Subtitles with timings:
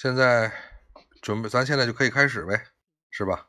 [0.00, 0.50] 现在
[1.20, 2.68] 准备，咱现在就可以开始呗，
[3.10, 3.48] 是吧？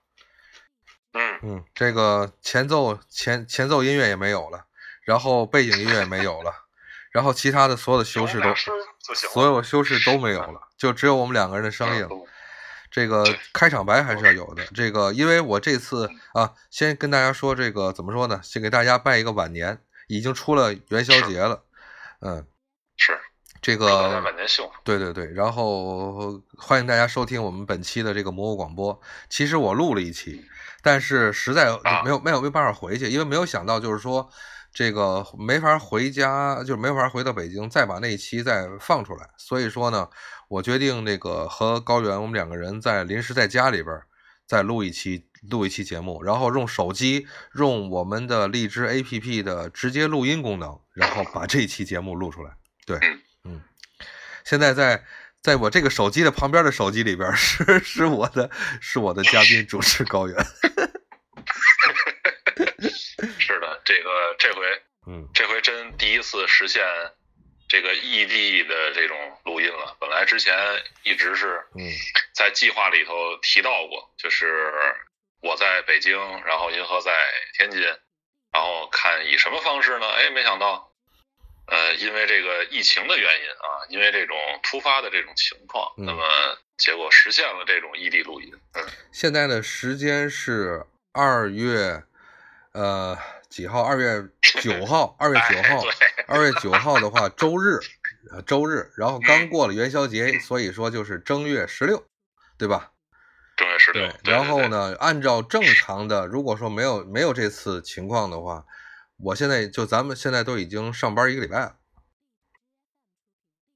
[1.14, 4.66] 嗯嗯，这个前奏前前奏音乐也没有了，
[5.06, 6.54] 然后背景音乐也没有了，
[7.14, 8.54] 然后其他的所有的修饰都
[9.16, 12.06] 所有修饰都没有了，就只有我们两个人的声音。
[12.12, 12.28] 嗯
[12.94, 13.24] 这个
[13.54, 14.66] 开场白还是要有的。
[14.76, 18.42] 这个，因为我这次啊，先跟大家说这个怎么说呢？
[18.44, 21.64] 先给大家拜一个晚年，已经出了元宵节了，
[22.20, 22.51] 嗯，是
[23.62, 24.24] 这个。
[24.84, 29.00] 对对对，然后欢迎大家收听我们本期的这个蘑菇广播。
[29.30, 30.44] 其实我录了一期，
[30.82, 34.30] 但是实在啊没有没有没办法回去，因为没有想到就是说
[34.74, 39.30] 这个没法回家，就是没法回到北京再把那一期再放出来。
[39.38, 40.10] 所以说呢，
[40.48, 44.02] 我决定那个和高原我们两个人在临时在家里边
[44.48, 52.52] 再录一期录一期节目，然后用手机用我们的荔枝 APP 的直接录音功能，然后把这期节目录出来。
[52.86, 53.22] 对，嗯，
[54.44, 55.04] 现在在
[55.42, 58.50] 在我这个手机的旁边的手机里边 是是我的
[58.80, 60.36] 是我的嘉宾主持高原，
[63.40, 64.62] 是的，这个这回
[65.08, 66.84] 嗯这回真第一次实现
[67.68, 69.96] 这个异地的这种录音了。
[70.00, 70.56] 本来之前
[71.04, 71.90] 一直是嗯
[72.36, 74.72] 在计划里头提到过，就是
[75.42, 77.12] 我在北京，然后银河在
[77.58, 77.82] 天津，
[78.52, 80.08] 然后看以什么方式呢？
[80.08, 80.91] 哎，没想到，
[81.68, 86.24] 呃，因为这个疫情的原因啊，因为这种突发的这种情况，嗯那么
[86.78, 88.52] 结果实现了这种异地录音。
[88.74, 92.04] 嗯，现在的时间是二月
[92.74, 93.18] 呃
[93.50, 93.84] 几号？
[93.84, 94.24] 二月
[94.62, 95.84] 九 号，二月九号，
[96.28, 97.80] 二月九号的话，周日，
[98.32, 102.04] 呃，周日，然后刚过了元宵节，所以说就是正月十六，
[102.58, 102.92] 对吧？
[103.56, 104.08] 正月十六。
[104.24, 104.68] 对然后？
[104.68, 108.66] 呢，按照正常的，如果说没有没有这次情况的话，
[109.24, 111.78] 我现在就咱们现在都已经上班一个礼拜了，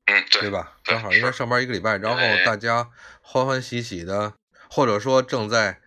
[0.06, 0.78] 嗯，对对吧？
[0.84, 2.90] 对正好应该上班一个礼拜，然后大家
[3.22, 4.34] 欢欢喜喜的，
[4.70, 5.80] 或者说正在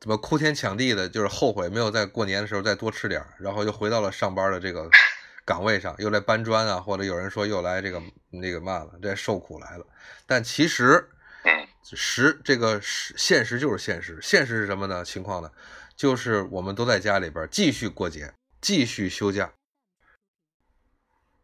[0.00, 4.88] 怎么哭天抢地的，就是后悔没有在过年的时候再多吃点儿，然后又回到了上班的这个
[5.44, 9.86] 岗位上，又来搬砖啊，或者有人说又来这个那个嘛了，这受苦来了。
[10.26, 11.10] 但其实
[11.44, 15.04] 嗯实这个实现实就是现实，现实是什么呢？
[15.04, 15.50] 情况呢，
[15.94, 18.32] 就是我们都在家里边继续过节，
[18.64, 19.52] 继续休假，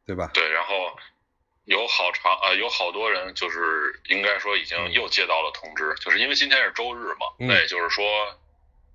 [0.06, 0.30] 对吧？
[0.32, 0.96] 对，然后
[1.66, 4.92] 有好长啊、有好多人就是应该说已经嗯。
[4.92, 7.46] 又接到了通知，就是因为今天是周日嘛，嗯。
[7.46, 8.40] 那也就是说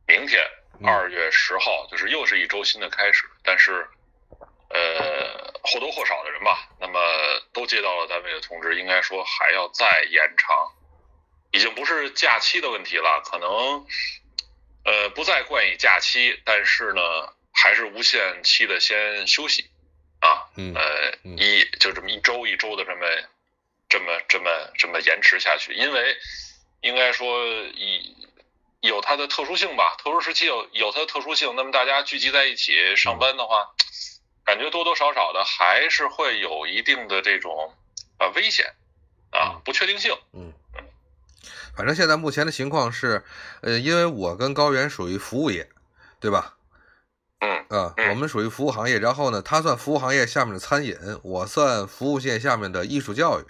[0.08, 0.42] 明天
[0.80, 0.90] 嗯。
[0.90, 3.88] 二月十号就是又是一周新的开始，但是
[4.70, 7.00] 呃或多或少的人吧，那么
[7.54, 10.74] 都接到了单位的通知，应该说还要再延长，
[11.52, 13.86] 已经不是假期的问题了，可能
[14.84, 17.02] 呃不再冠以假期，但是呢
[17.66, 19.66] 还是无限期的先休息
[20.20, 23.08] 啊，嗯呃，嗯一就这么一周一周的这么
[23.90, 26.16] 这么这么这么延迟下去，因为
[26.82, 27.44] 应该说
[27.74, 28.16] 以
[28.82, 33.74] 有它的特殊性吧，特殊时期有有它的特殊性，那么大家聚集在一起上班的话，
[34.46, 37.74] 感觉多多少少的还是会有一定的这种
[38.20, 38.76] 啊危险
[39.32, 40.54] 啊嗯不确定性，嗯，
[41.76, 43.26] 反正现在目前的情况是，
[43.64, 45.68] 呃，因为我跟高原属于服务业，
[46.20, 46.55] 对吧？
[47.40, 53.44] 嗯啊，嗯我们属于服务行业，然后呢，他算服务行业下面的餐饮，我算服务业下面的艺术教育，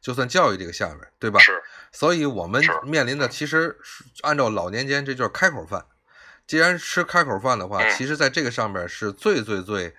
[0.00, 1.40] 就算教育这个下面，对吧？
[1.40, 3.78] 是所以我们面临的其实
[4.22, 5.84] 按照老年间，这就是开口饭。
[6.46, 9.94] 既然吃开口饭的话，嗯其实在这个上面是最最最，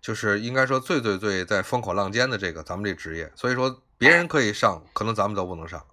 [0.00, 3.30] 就是应该说最最最在风口浪尖的这个咱们这职业。
[3.34, 5.84] 所以说别人可以上，可能咱们都不能上。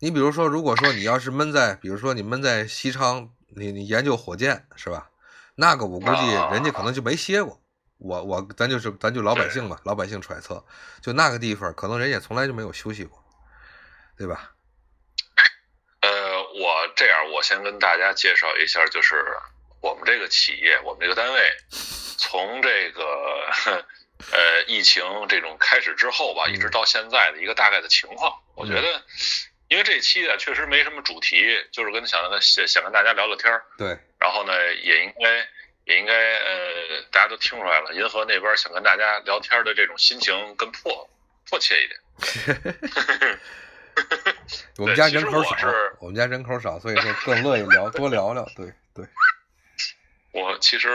[0.00, 5.08] 你比如说，如果说你要是闷在，比如说你闷在西昌，你你研究火箭是吧？
[5.60, 7.60] 那个我估计啊人家可能就没歇过。
[7.98, 10.64] 我我咱就是咱就老百姓吧，老百姓揣测，
[11.02, 13.18] 就那个地方可能人也从来就没有休息过，
[14.16, 14.52] 对吧？
[16.00, 16.08] 呃，
[16.62, 19.26] 我这样，我先跟大家介绍一下，就是
[19.80, 21.56] 我们这个企业，我们这个单位，
[22.16, 23.02] 从这个
[24.30, 28.32] 呃疫情这种开始之后吧，嗯一直到现在的一个大概的情况。
[28.54, 29.02] 我觉得，
[29.68, 35.48] 因为这期啊确实没什么主题，就是跟想想想跟大家聊聊天儿，对，然后呢，也应该
[35.84, 41.08] 也应该呃，大家都听出来了，银河那边想跟大家聊天的这种心情更迫
[41.48, 42.00] 迫切一点。
[44.78, 48.48] 我们家人口少我，我们家人口少，所以说更乐意聊，多聊聊。
[48.54, 49.04] 对对，
[50.30, 50.88] 我其实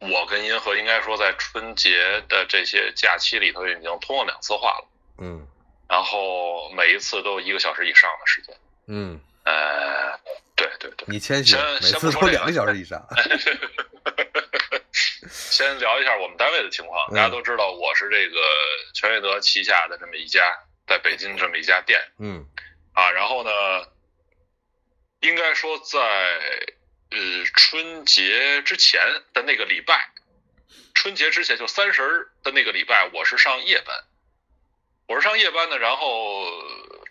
[0.00, 4.88] 呃，我跟银河应该说在春节的这些假期里头已经通过两次话了，
[5.18, 5.46] 嗯
[5.92, 8.56] 然后每一次都一个小时以上的时间。
[8.86, 10.18] 嗯，呃，
[10.56, 13.06] 对对对，你谦虚，先每先不说这次都两个个小时以上。
[15.30, 17.06] 先聊一下我们单位的情况。
[17.10, 18.40] 嗯大家都知道，我是这个
[18.94, 20.40] 全悦德旗下的这么一家
[20.86, 22.46] 在北京这么一家店嗯
[22.94, 23.50] 啊，然后呢，
[25.20, 25.98] 应该说在
[27.10, 29.02] 呃春节之前
[29.34, 30.08] 的那个礼拜，
[30.94, 33.94] 春节之前就三十儿的那个礼拜，我是上夜班，
[35.08, 36.46] 我是上夜班的，然后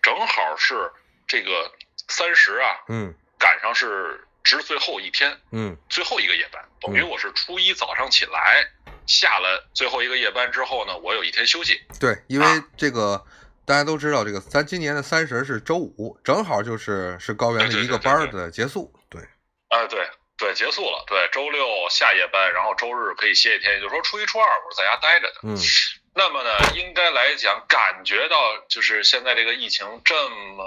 [0.02, 0.90] 正好是
[1.26, 1.70] 这个
[2.08, 8.66] 三十啊，嗯赶上是值最后一天，嗯最后一个夜班，等于嗯我是初一早上起来，
[9.06, 11.80] 下了最后一个夜班之后呢，我有一天休息。
[12.00, 13.24] 对，因为啊这个
[13.64, 18.92] 大家都知道，这个咱今年的三十是周五，正好就是是高原的一个班的结束。
[19.08, 19.22] 对，
[19.68, 21.04] 啊，对对，结束了。
[21.06, 25.34] 对，周六下夜班，然后周日可以歇一天，也就是说初一、初二我是在家待着的。
[25.44, 25.56] 嗯
[26.14, 30.64] 那么呢，应该来讲，感觉到就是现在这个疫情这么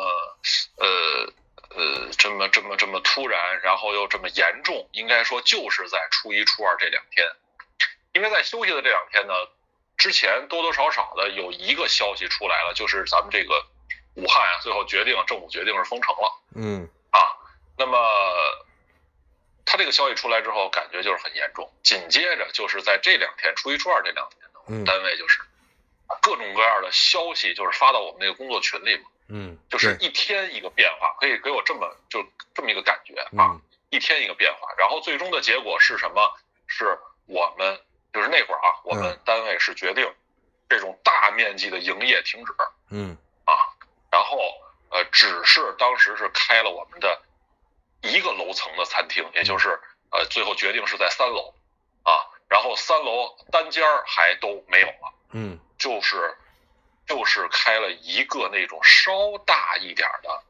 [0.77, 1.33] 呃
[1.69, 7.27] 呃这么这么这么突然，然后又这么严重，应该说就是在初一、初二这两天，
[8.13, 9.33] 因为在休息的这两天呢，
[9.97, 13.63] 之前多多少少的有一个消息出来了，就是咱们这个
[14.15, 16.41] 武汉啊，最后决定政府决定是封城了。
[16.55, 17.19] 嗯啊，
[17.77, 17.99] 那么
[19.63, 21.71] 他这个消息出来之后，感觉就是很严重。
[21.83, 25.41] 紧接着就是在这两天，初一、初二这两天嗯单位就是
[26.21, 34.73] 各种各样的消息，就是发到我们那个工作群里嘛，嗯，就是一天一个变化，可以给我这么就这么一个感觉啊，嗯一天一个变化。
[34.77, 36.33] 然后最终的结果是什么？
[36.67, 36.97] 是
[37.27, 37.79] 我们
[38.11, 40.11] 就是那会儿啊，我们嗯单位是决定
[40.67, 42.51] 这种大面积的营业停止。
[42.89, 43.15] 嗯
[43.45, 43.53] 啊，
[44.11, 44.39] 然后
[44.89, 47.21] 呃，只是当时是开了我们的
[48.01, 49.79] 一个楼层的餐厅，也就是
[50.11, 51.53] 呃，最后决定是在三楼啊，
[52.55, 55.59] 然后三楼单间儿还都没有了，嗯。
[55.77, 56.33] 就是
[57.05, 59.11] 就是开了一个那种稍
[59.45, 60.43] 大一点儿的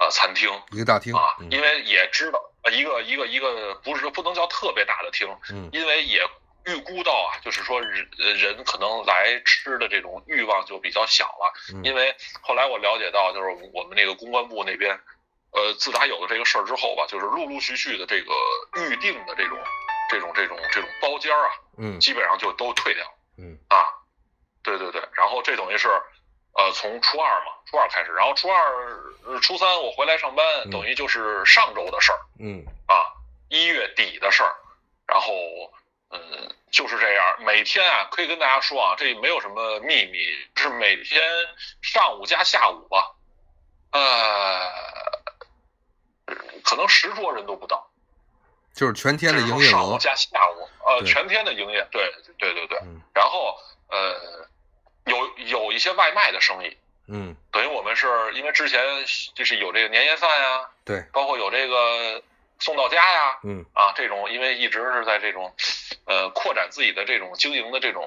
[0.00, 5.70] 呃餐厅一个大厅啊，嗯因为也知道呃一个一个一个不是不能叫特别大的厅，嗯。
[5.72, 6.20] 因为也
[6.66, 11.84] 预估到啊，就是说人呃人可能来吃的这种欲望就比较小了，嗯。
[11.84, 14.98] 因为后来我了解到，就是我们那个公关部那边，
[15.52, 18.32] 呃，自打有了这个事儿之后吧，就是陆陆续续的这个
[18.82, 19.56] 预定的这种
[20.12, 21.98] 这种这种这种包间儿啊，嗯。
[21.98, 23.04] 基本上就都退掉
[23.38, 23.58] 嗯。
[23.68, 23.88] 啊，
[24.62, 25.88] 对对对，然后这等于是。
[26.54, 28.60] 呃，从初二嘛，初二开始，然后初二、
[29.24, 30.70] 呃初三我回来上班，嗯。
[30.70, 32.18] 等于就是上周的事儿。
[32.38, 32.62] 嗯。
[32.86, 33.08] 啊，
[33.48, 34.52] 一月底的事儿，
[35.06, 35.32] 然后
[36.10, 40.18] 嗯就是这样，每天啊可以跟大家说啊，这没有什么秘密，
[40.54, 41.22] 是每天
[41.80, 43.14] 上午加下午吧，
[43.92, 44.70] 呃，
[46.62, 47.90] 可能十桌人都不到，
[48.74, 49.70] 就是全天的营业额。
[49.70, 53.56] 上午加下午，呃，全天的营业，对对对对，嗯然后
[53.88, 54.46] 呃
[55.06, 56.76] 有有一些外卖的生意，
[57.06, 58.80] 嗯，等于我们是因为之前
[59.34, 62.22] 就是有这个年夜饭呀、对，包括有这个
[62.60, 65.54] 送到家呀，嗯啊，这种因为一直是在这种，
[66.06, 68.04] 呃，扩展自己的这种经营的这种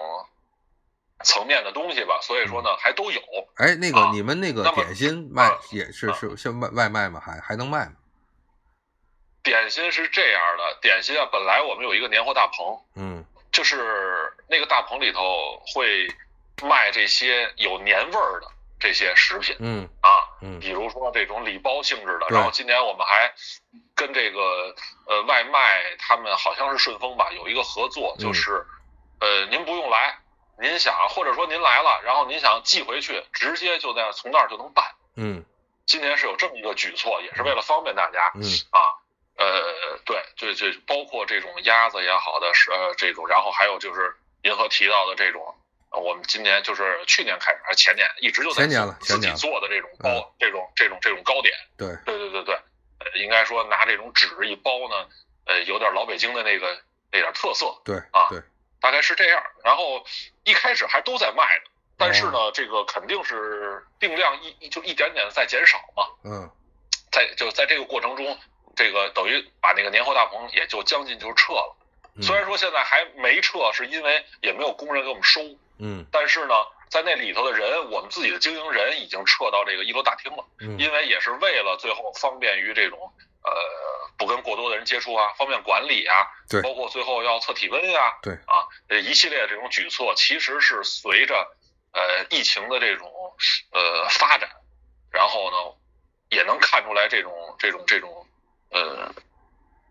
[1.23, 3.21] 层面的东西吧，所以说呢，还都有。
[3.57, 7.21] 哎，那个啊你们那个那点心卖啊也是啊是像外外卖吗？
[7.23, 7.94] 还还能卖吗？
[9.45, 16.09] 点心是这样的，点心啊，本来我们有一个年货大棚，嗯就是那个大棚里头会
[16.62, 18.47] 卖这些有年味儿的
[18.77, 22.27] 这些食品嗯啊，嗯比如说这种礼包性质的。
[22.30, 23.33] 然后今年我们还
[23.95, 24.75] 跟这个
[25.07, 28.65] 呃外卖，他们好像是顺丰吧，有一个合作，嗯就是、
[29.21, 30.18] 呃您不用来，
[30.59, 34.86] 您想或者说您来了，然后您想寄回去，直接就在从那儿就能办。
[35.15, 35.46] 嗯
[35.86, 38.41] 今年是有这么一个举措，也是为了方便大家嗯
[38.72, 39.00] 啊。
[39.38, 45.56] 呃，对，这这包括这种鸭子也好的是呃这种，然后还有就是银河提到的这种，
[45.92, 48.65] 呃我们今年就是去年开始还是前年一直就在
[49.00, 51.54] 自己做的这种包，嗯这种这种这种糕点。
[51.77, 52.56] 对，对对对对，
[53.00, 55.08] 呃，应该说拿这种纸一包呢，
[55.46, 56.80] 呃，有点老北京的那个
[57.12, 58.42] 那点特色，对啊对，
[58.80, 59.44] 大概是这样。
[59.63, 60.06] 然后
[60.44, 66.50] 一开始还都在卖呢，但是哦呢，这个肯定是定量一一就一点点在减少嘛，嗯
[67.12, 68.38] 在就在这个过程中，
[68.75, 71.75] 这个等于把那个年货大棚也就将近就撤了。
[71.77, 75.41] 嗯虽然说现在还没撤，是因为也没有工人给我们收，
[75.79, 76.53] 嗯但是呢，
[76.89, 80.46] 在那里头的人，我们自己的经营人已经撤到这个一楼大厅了。
[80.62, 83.12] 嗯因为也是为了最后方便于这种
[83.44, 83.51] 呃
[84.17, 91.36] 不跟过多的人接触啊，方便管理啊，对包括最后要测体温呀、对啊，呃一系列这种举措，其实是随着
[91.91, 93.12] 呃疫情的这种
[93.74, 94.50] 呃发展，
[95.12, 95.58] 然后呢
[96.29, 98.25] 也能看出来这种这种这种
[98.75, 99.12] 呃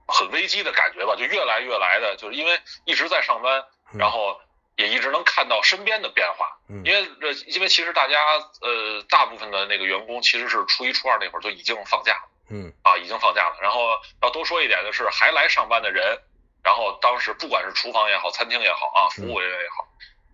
[0.07, 4.41] 很危机的感觉吧，就越来越来的，就是因为一直在上班，嗯然后
[4.77, 6.83] 也一直能看到身边的变化，嗯。
[6.85, 8.19] 因为这因为其实大家
[8.61, 12.73] 呃大部分的那个员工其实是初一初二那会儿就已经放假了嗯。
[12.83, 13.57] 啊，已经放假了。
[13.63, 16.19] 然后要多说一点的是，还来上班的人，
[16.63, 19.89] 然后当时不管是厨房也好，餐厅也好啊，服务人员也好，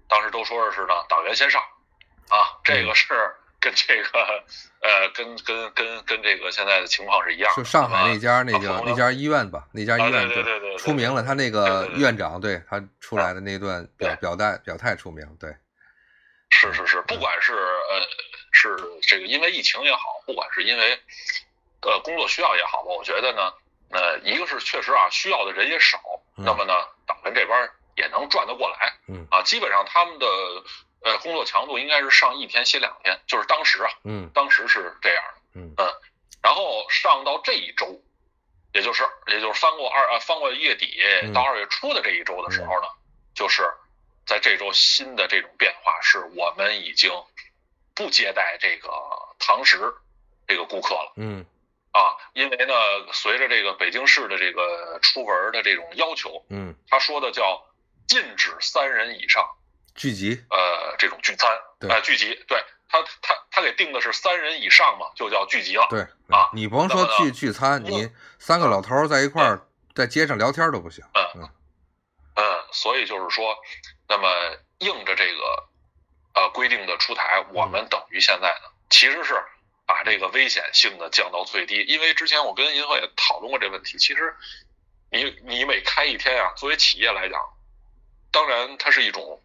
[0.09, 1.63] 当时都说的是呢，党员先上。
[2.31, 4.45] 啊，这个是跟这个
[4.81, 7.63] 呃，跟跟跟跟这个现在的情况是一样的。
[7.63, 15.55] 就上海那家那个啊那家医院吧，那家医院对对对对出名了，他那个院长对他出来的那段表表态表态出名，对，
[16.49, 18.01] 是是是，不管是呃
[18.53, 20.99] 是这个因为疫情也好，不管是因为
[21.83, 23.53] 呃工作需要也好吧，我觉得呢，
[23.91, 25.99] 呃，一个是确实啊，需要的人也少，
[26.39, 26.73] 嗯那么呢，
[27.07, 30.27] 党文这边也能转得过来，嗯啊，基本上他们的
[31.03, 35.23] 呃工作强度应该是上一天歇两天，就是当时啊，嗯当时是这样
[35.77, 35.95] 的，嗯
[36.43, 38.01] 然后上到这一周，
[38.73, 42.89] 也就是也就是翻过二呃翻过月底嗯到二月初的这一周的时候呢，
[43.35, 43.71] 就是
[44.27, 47.11] 在这周新的这种变化是我们已经
[47.95, 48.91] 不接待这个
[49.39, 49.79] 堂食
[50.47, 51.45] 这个顾客了嗯。
[51.93, 52.73] 啊，因为呢，
[53.13, 57.67] 随着这个北京市的这个出文的这种要求，嗯，他说的叫
[58.07, 59.45] 禁止三人以上
[59.95, 65.87] 聚集，呃这种聚餐对呃聚集，对他他他给定的是三人以上嘛，就叫聚集了。
[65.91, 71.49] 对啊你甭说聚聚餐，你三个老头在一块儿在街上聊天都不行，嗯
[72.37, 73.57] 嗯，所以就是说，
[74.09, 74.29] 那么
[74.79, 75.69] 应着这个
[76.35, 79.35] 呃规定的出台，我们等于现在呢，其实是
[79.85, 81.83] 把这个危险性呢降到最低。
[81.83, 84.35] 因为之前我跟银河也讨论过这问题，其实
[85.11, 87.39] 你你每开一天啊，作为企业来讲，
[88.31, 89.43] 当然它是一种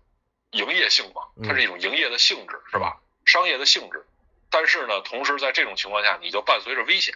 [0.51, 2.97] 营业性嘛，它是一种营业的性质，是吧？
[3.25, 4.05] 商业的性质。
[4.49, 7.13] 但是呢，同时在这种情况下，你就伴随着危险。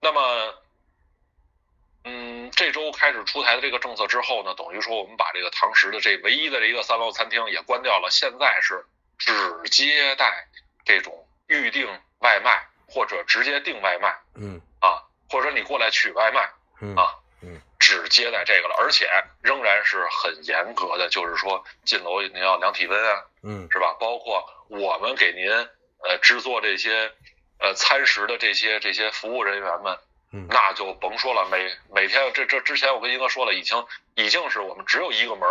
[0.00, 0.54] 那么，
[2.04, 8.84] 嗯，这周开始出台的这个政策之后呢，等于说我们把这个堂食的这唯一的这一个三楼餐厅也关掉了，现在是
[9.16, 9.32] 只
[9.70, 10.48] 接待
[10.84, 11.86] 这种预订
[12.18, 19.08] 外卖或者直接订外卖嗯啊，或者你过来取外卖，嗯啊嗯只接待这个了，而且
[19.42, 23.66] 仍然是很严格的，就是说进楼您要量体温啊，嗯。
[23.68, 23.96] 是吧？
[23.98, 27.10] 包括我们给您呃制作这些
[27.58, 29.98] 呃餐食的这些这些服务人员们，
[30.32, 30.46] 嗯。
[30.48, 35.48] 那就甭说了，每每天这这之前我跟英哥说了，已经已经是我们只有一个门，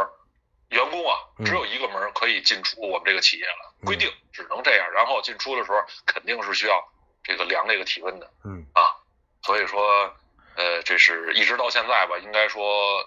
[0.69, 1.45] 员工啊嗯。
[1.45, 3.85] 只有一个门可以进出我们这个企业了，嗯。
[3.85, 6.81] 规定只能这样，然后进出的时候肯定是需要
[7.21, 8.65] 这个量这个体温的嗯。
[8.73, 8.95] 啊，
[9.43, 10.15] 所以说。
[10.59, 12.61] 呃，这是一直到现在吧，应该说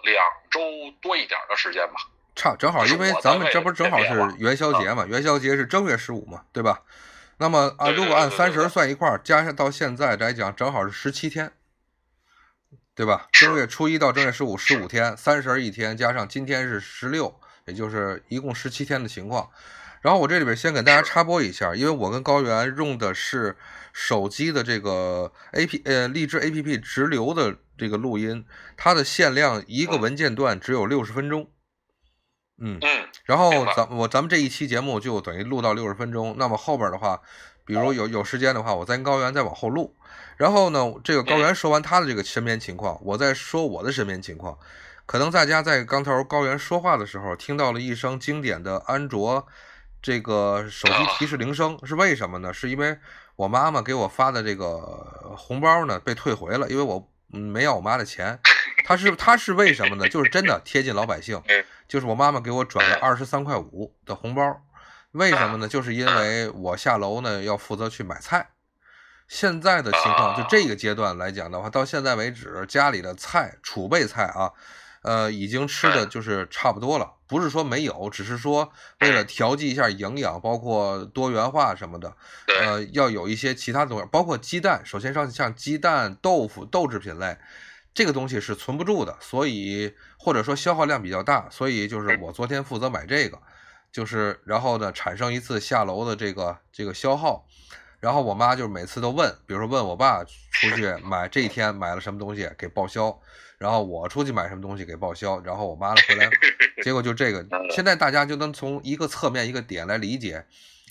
[0.05, 0.59] 两周
[1.03, 1.97] 多一点的时间吧。
[2.35, 6.81] 差正好，因为咱们这不正好是元宵节嘛，元宵节是正月十五嘛，对吧？
[7.37, 11.53] 那么啊，如果按三十算一块儿，加上到现在来讲，正好是十七天，
[12.95, 13.29] 对吧？
[13.33, 19.51] 正月初一到正月十五十五天，三十一天，加上今天是十六，也就是一共十七天的情况。
[20.01, 23.55] 然后我这里边先给大家插播一下，因为我跟高原用的是
[23.93, 28.45] 手机的这个 A P 呃荔枝 A P P 直流的这个录音，
[28.77, 31.51] 它的限量一个嗯文件段只有六十分钟。
[32.59, 37.21] 嗯，嗯，然后咱我咱们这一期节目就等于录到六十分钟，那么后边的话，
[37.65, 39.97] 比如有有时间的话，我再跟高原再往后录。
[40.37, 44.59] 然后呢，这个高原说完他的这个身边情况，我再说我的身边情况。
[45.05, 49.47] 可能大家在刚头高原说话的时候，听到了一声经典的安卓
[50.01, 52.53] 这个手机提示铃声，是为什么呢？
[52.53, 52.97] 是因为
[53.43, 54.79] 我妈妈给我发的这个
[55.37, 58.39] 红包呢被退回了，因为我嗯没要我妈的钱。
[58.85, 60.09] 她是她是为什么呢？
[60.09, 61.43] 就是真的贴近老百姓。
[61.89, 64.63] 就是我妈妈给我转了二十三块五的红包，
[65.11, 65.67] 为什么呢？
[65.67, 68.51] 就是因为我下楼呢要负责去买菜。
[69.27, 74.53] 现在的情况，就这个阶段来讲的话，到现在为止，家里的菜储备菜啊，
[75.03, 77.13] 呃，已经吃的就是差不多了。
[77.27, 82.17] 不是说没有，只是说为了调剂一下营养，包括多元化什么的，
[82.61, 84.83] 呃，要有一些其他东西，包括鸡蛋。
[84.85, 87.37] 首先上像鸡蛋、豆腐、豆制品类。
[87.95, 93.39] 这个东西是存不住的，所以或者说消耗量比较大，所以就是我昨天负责买这个，
[93.93, 97.45] 就是然后呢产生一次下楼的这个这个消耗，
[98.01, 103.21] 然后我妈就是每次都问，比如说问我爸出去买这一天买了什么东西给报销，
[103.63, 106.29] 然后我出去买什么东西给报销，然后我妈呢回来，
[106.83, 110.45] 结果就这个，现在大家就能从一个侧面一个点来理解，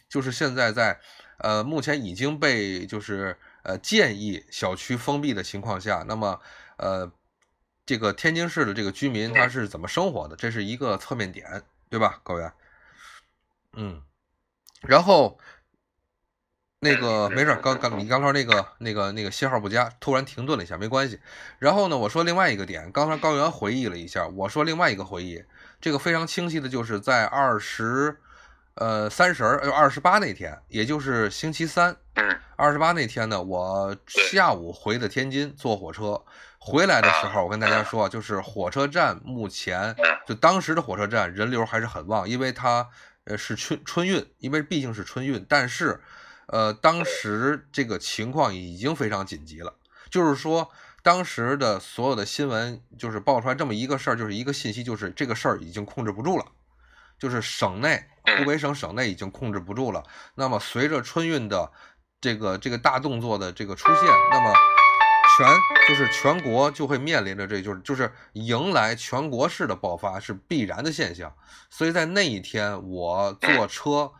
[0.08, 1.00] 就是现在在
[1.38, 6.40] 呃目前已经被就是呃建议小区封闭的情况下，那么。
[6.78, 7.12] 呃，
[7.86, 10.36] 这个天津市的这个居民他是怎么生活的？
[10.36, 11.62] 这是一个侧面点，
[11.92, 12.52] 对吧，高原？
[13.74, 14.02] 嗯，
[14.82, 15.38] 然后
[16.84, 21.20] 那个没事，刚刚你刚才那个那个那个信号不佳，突然停顿了一下，没关系。
[21.60, 25.44] 然后呢，我说另外一个点，刚才高原回忆了一下，我说另外一个回忆，
[25.80, 28.18] 这个非常清晰的就是在二十
[28.74, 31.96] 呃三十呃二十八那天，也就是星期三。
[32.16, 36.20] 嗯，二十八那天呢，我下午回的天津，坐火车
[36.58, 39.96] 回来的时候，我跟大家说，就是火车站目前
[40.26, 42.90] 就当时的火车站人流还是很旺，因为它
[43.26, 46.02] 呃是春春运，因为毕竟是春运，但是
[46.52, 49.74] 呃，当时这个情况已经非常紧急了，
[50.10, 50.70] 就是说，
[51.02, 56.46] 当时的所有的新闻就是爆出来这么一个事儿，就是一个信息，就是这个事儿已经控制不住了，
[57.18, 60.04] 就是省内湖北省省内已经控制不住了。
[60.36, 61.72] 那么随着春运的
[62.20, 64.54] 这个这个大动作的这个出现，那么
[65.38, 65.48] 全
[65.88, 71.34] 就是全国就会面临着这就是就是迎来全国式的爆发是必然的现象。
[71.70, 74.12] 所以在那一天，我坐车。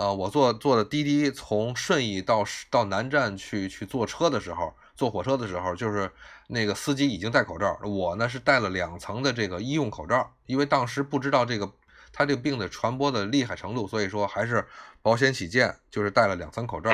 [0.00, 6.10] 呃，我坐坐的滴滴从顺义到到南站去去坐车的时候，坐火车的时候，就是
[6.46, 11.70] 那个司机已经戴口罩，我呢是戴了两层的这个医用口罩，因为当时不知道这个
[12.14, 14.66] 他这个病的传播的厉害程度，所以说还是
[15.02, 16.90] 保险起见，就是戴了两层口罩。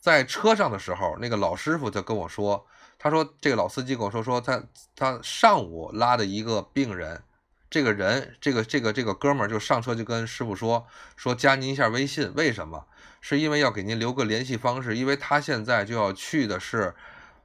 [0.00, 2.66] 在车上的时候，那个老师傅就跟我说，
[2.98, 4.62] 他说这个老司机跟我说说他
[4.96, 7.22] 他上午拉的一个病人。
[7.70, 12.86] 这个人，这个这个这个哥们儿就上车就跟师傅说说加您一下微信，为什么？
[13.20, 16.94] 是因为要给您留个联系方式，因为他现在就要去的是，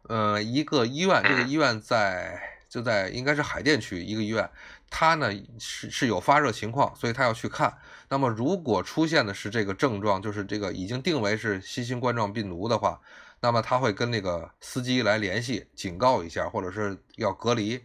[0.04, 2.40] 呃，一个医院，这个医院在
[2.70, 4.48] 就在应该是海淀区一个医院，
[4.90, 7.76] 他呢是是有发热情况，所以他要去看。
[8.10, 13.02] 那么如果出现的是这个症状，就是这个已经定为是新型冠状病毒的话，
[13.42, 17.84] 那么他会跟那个司机来联系，警告一下，或者是要隔离。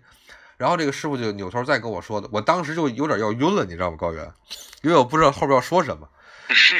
[0.58, 4.30] 然后这个师傅就扭头再跟我说的，我当时就有点要晕了，你知道吗，高原？
[4.82, 6.06] 因为我不知道后边要说什么，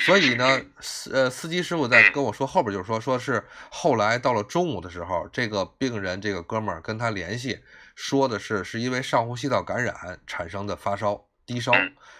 [0.05, 7.61] 所以呢，司呃司机师傅在跟我说后边就是说，说是后来到了中午的时候，这个病人这个哥们儿跟他联系，
[7.95, 11.73] 说的是是因为上呼吸道感染产生的发烧低烧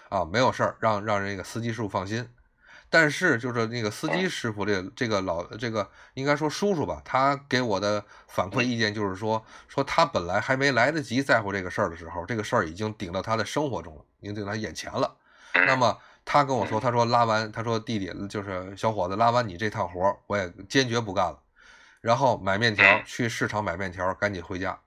[0.09, 2.27] 啊，没有事儿，让让这个司机师傅放心。
[2.89, 15.15] 但是就是那个司机师傅，这这个老这个应该说叔叔吧，他给我的反馈意见就是说，说他本来还没来得及在乎这个事儿的时候，这个事儿已经顶到他的生活中了，已经顶他眼前了。
[15.53, 21.39] 那么他跟我说，他说拉完，他说弟弟就是小伙子，拉完你这趟活儿，我也坚决不干了。
[22.01, 24.79] 然后买面条，去市场买面条，赶紧回家。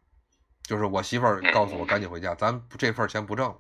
[0.63, 3.57] 就是我媳妇儿告诉我赶紧回家，咱这份钱不挣了。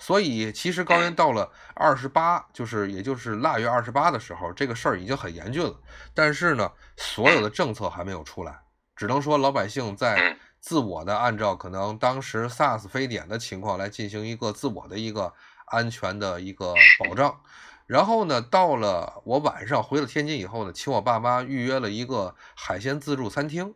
[0.00, 5.74] 所以，其实高原到了二十八，就是也就是腊月二十八的时候，这个事儿已经很严峻了。
[6.14, 8.60] 但是呢，所有的政策还没有出来，
[8.94, 15.34] 只能说老百姓在自我的按照可能当时 SARS 非典的情况来进行一个自我的一个
[15.66, 17.40] 安全的一个保障。
[17.86, 23.74] 然后呢，到了我晚上回了天津以后呢，请我爸妈预约了一个海鲜自助餐厅。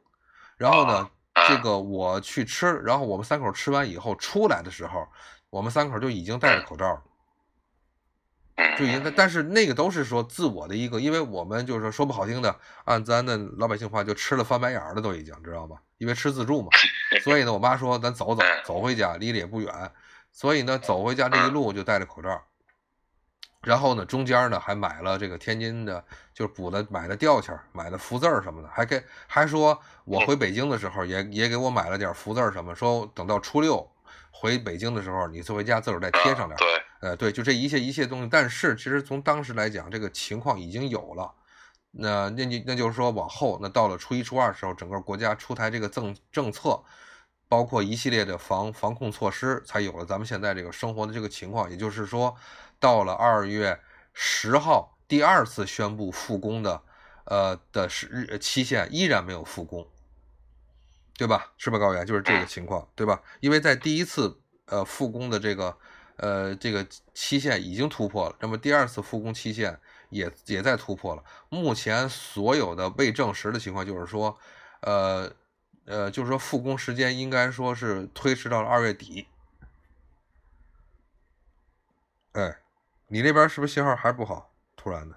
[0.56, 1.11] 然后呢，
[1.48, 5.08] 这个我去吃，然后我们三口吃完以后出来的时候。
[5.52, 7.02] 我们三口就已经戴着口罩了，
[8.78, 15.76] 就已经，但是那个都是说自我的一个，因为我们就是说说不好听的，按咱的老百姓话就吃了翻白眼了，都已经知道吧？
[15.98, 16.70] 因为吃自助嘛，
[17.22, 19.92] 所以呢，我妈说咱走走走回家，离得也不远，
[20.32, 22.42] 所以呢，走回家这一路就戴着口罩，
[23.60, 33.86] 然后呢，中间呢还买了这个天津的，就是补的买的吊钱，买的福字儿什么的，还给还说我回北京的时候也也给我买了点福字儿什么，说等到初六。
[34.33, 36.57] 回北京的时候，你坐回家自个儿再贴上点。
[36.57, 38.29] 对，呃，对，就这一切一切东西。
[38.29, 41.33] 但是其实从当时来讲，这个情况已经有了。
[41.92, 46.83] 那那那那就是说，往后那到了初一初二的时候，整个国家出台这个政政策，
[47.49, 51.71] 包括一系列的防防控措施，才有了咱们现在这个生活的这个情况。
[51.71, 52.35] 也就是说，
[52.81, 53.79] 到了二月
[54.14, 56.83] 十号，第二次宣布复工的，
[57.27, 59.87] 呃的时日期限依然没有复工。
[61.16, 61.53] 对吧？
[61.57, 63.22] 是吧，高原就是这个情况，对吧？
[63.40, 65.77] 因为在第一次呃复工的这个
[66.16, 69.79] 呃这个期限已经突破了，那么第二次复工期限
[70.11, 71.22] 也也在突破了。
[71.48, 74.37] 目前所有的未证实的情况就是说，
[74.81, 75.31] 呃
[75.85, 79.27] 呃，就是说复工时间应该说是推迟到了二月底。
[82.33, 82.59] 哎，
[83.09, 84.51] 你那边是不是信号还不好？
[84.75, 85.16] 突然的。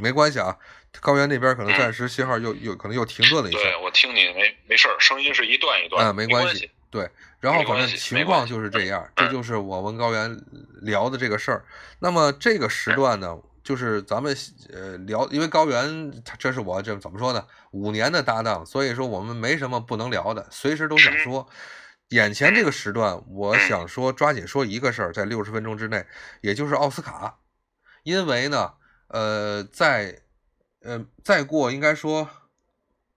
[0.00, 0.56] 没关系啊，
[1.00, 3.58] 高原那边可能暂时信号又又可能又停顿了一下。
[3.58, 6.06] 对我听你没没事儿，声音是一段一段。
[6.06, 6.70] 嗯，没关系。
[6.90, 7.08] 对，
[7.38, 10.36] 然后反正情况就是这样，这就是我跟高原
[10.82, 11.64] 聊的这个事儿。
[12.00, 14.36] 那么这个时段呢，就是咱们
[14.72, 17.46] 呃聊，因为高原他这是我这怎么说呢？
[17.70, 21.48] 五年的搭档，所以说我们没什么不能聊的，随时都想说。
[22.08, 26.04] 眼前这个时段，我想说抓紧说一个事儿，在六十分钟之内，
[26.40, 27.38] 也就是奥斯卡，
[28.02, 28.72] 因为呢。
[29.12, 30.20] 呃，在，
[30.82, 32.30] 呃，再过应该说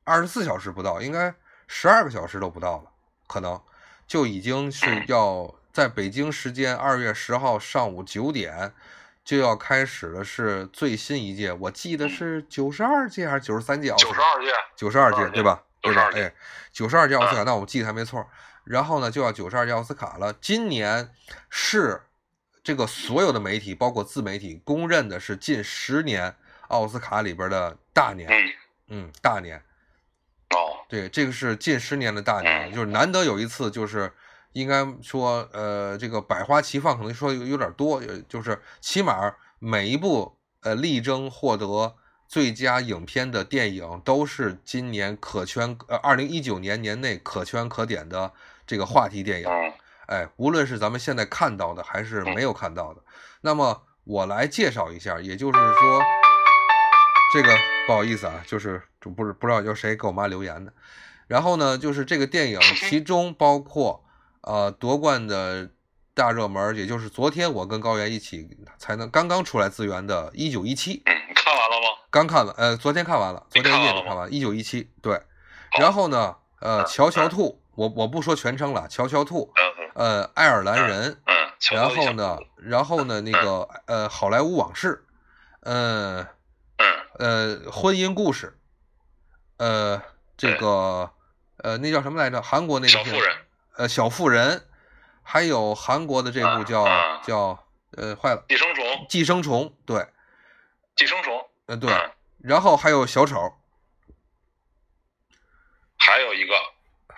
[0.04, 1.36] 二十四小时不到，应该
[1.68, 2.90] 十二个小时都不到了，
[3.28, 3.62] 可能
[4.08, 8.74] 就已经是要在北京时间二月十号上午九点
[9.24, 14.12] 就要开始的是最新一届，我记得是九十二届还是九十三届奥斯卡？
[14.12, 15.64] 九十二届，九十二届，对吧？
[15.80, 16.10] 对吧？
[16.16, 16.34] 哎，
[16.72, 18.28] 九十二届奥斯卡，那我记得还没错。
[18.64, 20.34] 然后呢，就要九十二届奥斯卡了。
[20.42, 21.12] 今年
[21.52, 22.02] 是。
[22.64, 26.34] 这个所有的媒体，包括自媒体，公认的是近十年
[26.70, 28.54] 奥斯卡里边的大年，嗯，
[28.88, 29.58] 嗯，大年，
[30.52, 34.12] 哦，对，这个是近十年的大年，嗯就是难得有一次，就是
[34.54, 41.96] 应该说，呃，这个百花齐放，可能说有有点多，呃就是起码每一部呃力争获得
[42.30, 48.32] 最佳影片的电影，都是今年可圈呃二零一九年年内可圈可点的
[48.66, 49.50] 这个话题电影。
[50.08, 53.02] 嗯哎，无论是咱们现在看到的，还是没有看到的，
[53.42, 56.02] 那么我来介绍一下，也就是说，
[57.34, 57.56] 这个
[57.88, 60.74] 不好意思啊，就是就不是不知道有谁给我妈留言的。
[61.28, 64.04] 然后呢，就是这个电影，其中包括
[64.42, 65.70] 呃夺冠的
[66.14, 68.46] 大热门，也就是昨天我跟高原一起
[68.78, 71.88] 才能刚刚出来资源的《一九一七》，嗯，看完了吗？
[72.12, 75.20] 刚看完，呃，昨天看完了，昨天夜里看完《一九一七》，对。
[75.80, 79.52] 然后呢，呃，嗯乔乔兔，我我不说全称了，乔乔兔，
[79.94, 81.22] 呃，爱尔兰人。
[81.72, 85.06] 然后呢，然后呢，那个呃，好莱坞往事，
[85.62, 86.28] 呃
[86.76, 88.60] 嗯呃，婚姻故事，
[89.56, 90.02] 呃，
[90.36, 91.10] 这个
[91.60, 92.42] 呃，那叫什么来着？
[92.42, 93.38] 韩国那个片小妇人，
[93.78, 94.68] 呃，小妇人，
[95.22, 97.64] 还有韩国的这部啊叫啊叫
[97.96, 100.06] 呃，坏了，寄生虫，寄生虫，对，
[100.98, 103.54] 寄生虫，呃对，嗯然后还有小丑，
[105.96, 106.54] 还有一个，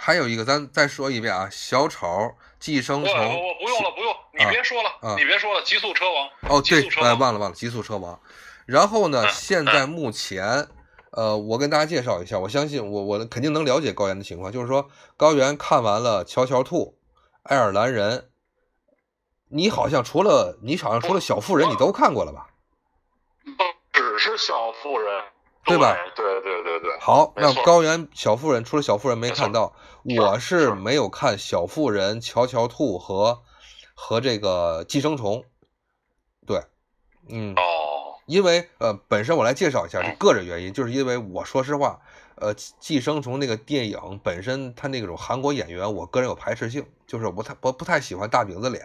[0.05, 8.21] 还有一个，咱再说一遍啊，小丑、寄生虫，我我不用了，不用，你别说了，啊你别说了，极速车王，哦，对极速，车呃，王忘了忘了，极速车王。
[8.67, 10.67] 然后呢，嗯现在目前，
[11.09, 14.87] 呃，我跟大家介绍一下，我相信我我肯定能了解高原的情况，就是说
[15.17, 16.77] 高原看完了《乔乔兔》
[17.41, 18.19] 《爱尔兰人》，
[19.49, 22.45] 你好像除了你好像除了小妇人，你都看过了吧？
[23.43, 25.23] 不只是小妇人，
[25.65, 25.95] 对吧？
[26.15, 29.73] 对对对对，好，那高原小妇人除了小妇人没看到，
[30.17, 33.41] 我是是没有看小妇人、乔乔兔和
[33.95, 35.43] 和这个寄生虫，
[36.45, 36.61] 对，
[37.29, 37.53] 嗯。
[37.55, 41.99] 哦，因为呃，本身我来介绍一下嗯是个人原因，就是因为我说实话，
[42.35, 48.83] 呃，《寄生虫》那个电影本身它那种韩国演员，我个人有排斥性，就是我不太我不太喜欢大饼子脸，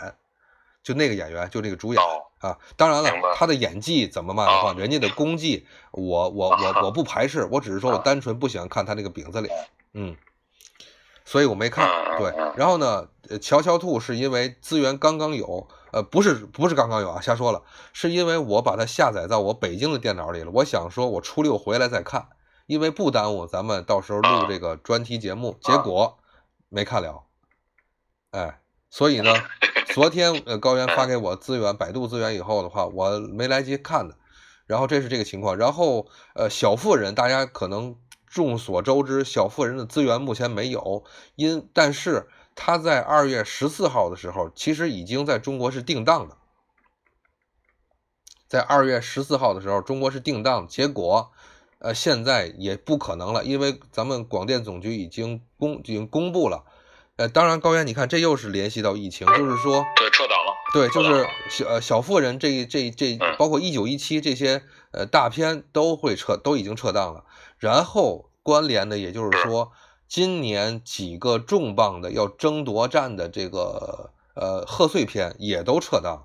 [0.83, 2.03] 就那个演员，就那个主演。
[2.03, 2.59] 哦啊。
[2.77, 10.17] 当然了，他的演技怎么骂的话，啊人家的功绩，我我我我不排斥，我只是说我单纯不喜欢看他那个饼子脸，嗯，
[11.25, 11.89] 所以我没看。
[12.19, 17.63] 对然后呢，呃乔乔兔是因为资源刚刚有，呃，不是不是刚刚有啊，瞎说了，
[17.95, 20.51] 是因为我把它下载到我北京的电脑里了。
[20.53, 22.29] 我想说，我初六回来再看，
[22.67, 25.57] 因为不耽误咱们到时候录啊这个专题节目。
[25.63, 26.19] 结果
[26.69, 27.23] 没看了，
[28.33, 28.60] 哎，
[28.91, 29.33] 所以呢，
[29.95, 34.17] 昨天呃高原发给我资源，百度资源以后的话，我没来及看的。
[34.67, 41.03] 然后这是这个情况，然后呃，小妇人大家可能众所周知，小妇人的资源目前没有，
[41.35, 46.37] 因但是他在二月十四号的时候，其实已经在中国是定档的，
[48.47, 51.33] 在二月十四号的时候，中国是定档，结果
[51.81, 56.65] 呃现在也不可能了，因为咱们广电总局已经公已经公布了，
[57.21, 59.85] 呃，当然高原，你看这又是联系到疫情，就是说。
[59.95, 67.27] 对，撤档了，对，就是小呃小妇人这这这嗯包括一九一七这些呃大片都会撤，都已经撤档了。
[67.59, 69.71] 然后关联的，也就是说，
[70.09, 76.25] 今年几个重磅的要争夺战的这个呃贺岁片也都撤档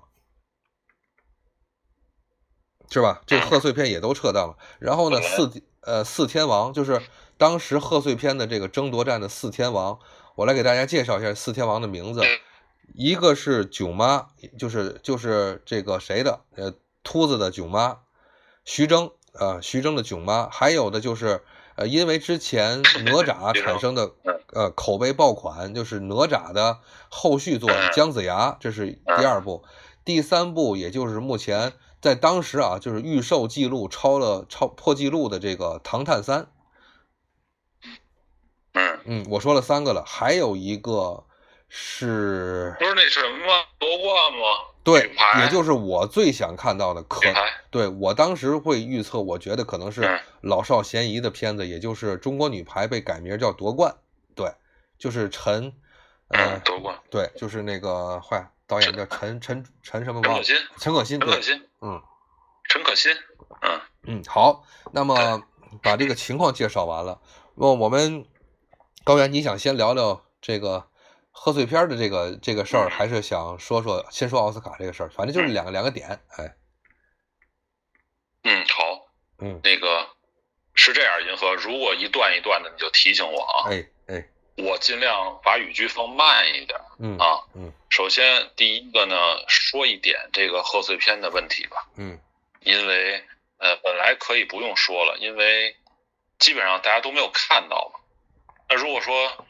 [2.88, 3.20] 是吧？
[3.26, 4.56] 这个贺岁片也都撤档了。
[4.78, 7.02] 然后呢，四呃四天王就是
[7.36, 9.98] 当时贺岁片的这个争夺战的四天王，
[10.36, 12.20] 我来给大家介绍一下四天王的名字。
[12.20, 12.26] 嗯
[12.94, 16.72] 一个是囧妈，就是就是这个谁的，呃，
[17.02, 17.98] 秃子的囧妈，
[18.64, 21.42] 徐峥，呃，徐峥的囧妈，还有的就是，
[21.74, 26.78] 呃，因为之前哪吒 产生的嗯，呃，口碑爆款，就是哪吒的
[27.10, 29.64] 后续作嗯姜子牙，这是第二部，
[30.04, 36.42] 第三部也就是目前在当时啊，就是预售记录超了超破纪录的这个《唐探三》，
[38.76, 41.24] 嗯，嗯，我说了三个了，还有一个
[41.68, 44.46] 是不是那什么夺冠吗？
[44.84, 45.10] 对，
[45.40, 53.96] 也就是我最想看到的，可女排，对我当时会预测，我觉得可能是嗯老少咸宜的片子，也就是中国女排被改名叫夺冠，
[54.34, 54.52] 对，
[54.98, 55.72] 就是陈，
[56.28, 62.02] 呃嗯，，夺冠，对，就是那个坏导演叫陈陈陈什么忘了，陈可辛，陈可辛，对，陈可辛，嗯。
[62.68, 63.12] 陈可辛，
[63.62, 63.80] 嗯。
[64.08, 65.42] 嗯，好，那么
[65.82, 67.20] 把这个情况介绍完了，
[67.54, 68.24] 那我们
[69.06, 70.88] 高原，你想先聊聊这个
[71.30, 75.10] 贺岁片的这个这个事还是想说说先说奥斯卡这个事儿？
[75.10, 76.56] 反正就是两个两个点，哎，
[78.42, 79.06] 嗯，好，
[79.38, 80.08] 嗯，那个
[80.74, 87.46] 是这样，银河，如果一段一段的，你就提醒我啊，哎哎，我尽量把语句放慢一点嗯啊。
[87.54, 89.14] 嗯首先，第一个呢，
[89.46, 92.18] 说一点这个贺岁片的问题吧，嗯
[92.62, 93.22] 因为
[93.58, 95.76] 呃，本来可以不用说了，因为
[96.40, 98.00] 基本上大家都没有看到嘛。
[98.68, 99.46] 那如果说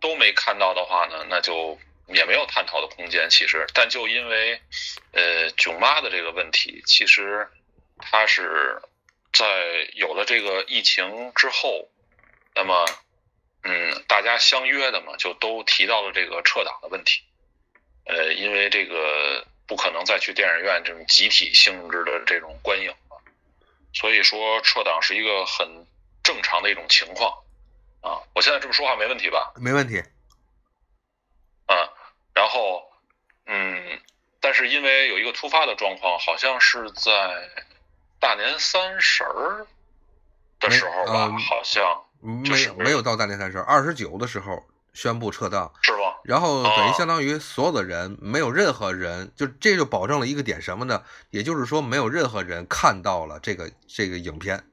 [0.00, 3.28] 都没看到的话呢，那就也没有探讨的空间。
[3.30, 4.60] 其实，但就因为
[5.12, 7.48] 呃囧妈的这个问题，其实
[7.98, 8.80] 它是
[9.32, 9.46] 在
[9.94, 11.88] 有了这个疫情之后，
[12.54, 12.84] 那么
[13.62, 17.22] 嗯，大家相约的嘛，就都提到了这个撤档的问题。
[18.06, 23.22] 呃，因为这个不可能再去电影院这种集体性质的这种观影了，
[23.92, 25.86] 所以说撤档是一个很
[26.22, 27.44] 正常的一种情况
[28.00, 28.20] 啊。
[28.34, 29.52] 我现在这么说话没问题吧？
[29.56, 29.98] 没问题。
[31.66, 31.74] 啊，
[32.34, 32.82] 然后
[33.46, 34.00] 嗯，
[34.40, 37.48] 但是因为有一个突发的状况，好像是在
[38.18, 39.66] 大年三十儿
[40.58, 46.16] 的时候吧，好像没没有到大年三十，二十九的时候宣布撤档，是吗？
[46.24, 51.02] 然后等于相当于所有的人没有任何人，就这就保证了一个点什么呢？
[51.30, 54.64] 也就是说没有任何人看到了这个这个影片。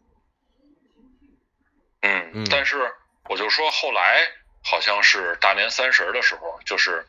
[2.02, 2.94] 嗯，但是
[3.30, 4.28] 我就说后来
[4.64, 7.08] 好像是大年三十的时候，就是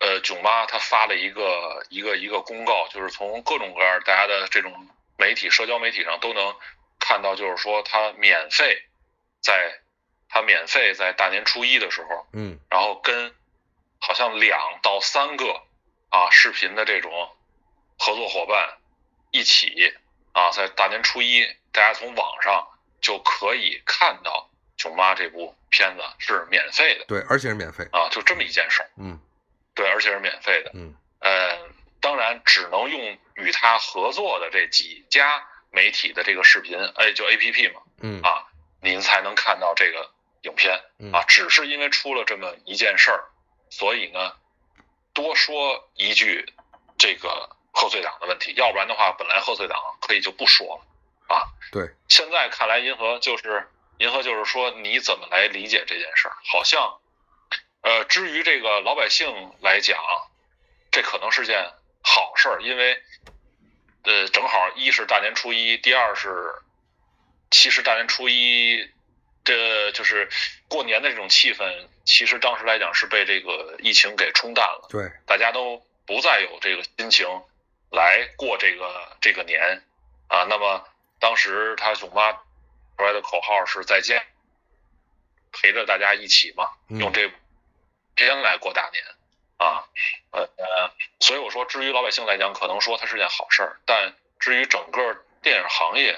[0.00, 6.54] 呃囧妈她发了一个一个一个公告，就是从各种各样大家的这种媒体社交媒体上都能
[6.98, 8.84] 看到，就是说她免费
[9.40, 9.78] 在。
[10.34, 13.34] 她免费在大年初一的时候，嗯，然后跟
[14.00, 15.62] 好像两到三个
[16.08, 17.12] 啊视频的这种
[17.98, 18.78] 合作伙伴
[19.30, 19.92] 一起
[20.32, 22.66] 啊，在大年初一，大家从网上
[23.02, 27.84] 就可以看到《囧妈》这部片子是免费的，对，而且是免费。
[27.92, 29.18] 啊，就这么一件事儿，嗯，
[29.74, 31.58] 对，而且是免费的，嗯，呃，
[32.00, 38.20] 当然只能用与他合作的这几家媒体的这个视频，哎，就 A P P 嘛，嗯。
[38.22, 38.46] 啊，
[38.80, 40.10] 您才能看到这个。
[40.42, 40.76] 影片
[41.12, 43.22] 啊，只是因为出了这么一件事儿，
[43.70, 44.32] 所以呢，
[45.14, 46.52] 多说一句
[46.98, 51.36] 这个贺岁档的问题，要不然的话，本来贺岁档可以就不说了。
[51.36, 51.46] 啊。
[51.70, 53.68] 对，现在看来，银河就是
[54.02, 56.34] 银河，就是说你怎么来理解这件事儿？
[56.50, 56.98] 好像，
[57.82, 59.96] 呃，至于这个老百姓来讲，
[60.90, 63.00] 这可能是件好事儿，因为，
[64.02, 66.52] 呃，正好一是大年初一，第二是，
[67.52, 68.90] 其实大年初一。
[69.44, 70.28] 这就是
[70.68, 74.86] 过年的这种气氛，其实当时来讲是被这个疫情给冲淡了。
[74.88, 77.26] 对，大家都不再有这个心情
[77.90, 79.82] 来过这个这个年
[80.28, 80.46] 啊。
[80.48, 80.86] 那么
[81.18, 82.38] 当时他囧妈
[83.02, 84.24] 出来的口号是再见，
[85.50, 87.28] 陪着大家一起嘛，用这
[88.14, 89.02] 片来过大年
[89.56, 89.82] 啊。
[90.30, 95.00] 呃呃，所以我说，至于老百姓来讲，可能说它是件好事儿，但至于整个
[95.42, 96.16] 电影行业。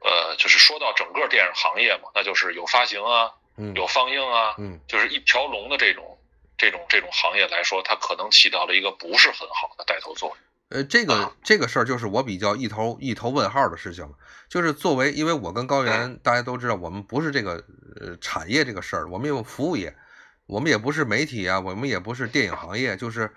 [0.00, 3.32] 呃，就是说到整个电影行业嘛，那就是有发行啊，
[3.74, 6.18] 有放映啊，嗯，就是一条龙的这种
[6.58, 10.38] 这种这种行业来说，它可能起到了一个不是很好的带头作用。
[10.68, 14.12] 呃，这个这个事儿就是我比较一头一头问号的事情了。
[14.48, 17.64] 就是作为，因为我跟高原大家都知道，我们不是这个
[18.00, 19.96] 呃产业这个事儿，我们有服务业，
[20.46, 23.32] 我们也不是媒体啊，我们也不是电影行业，就是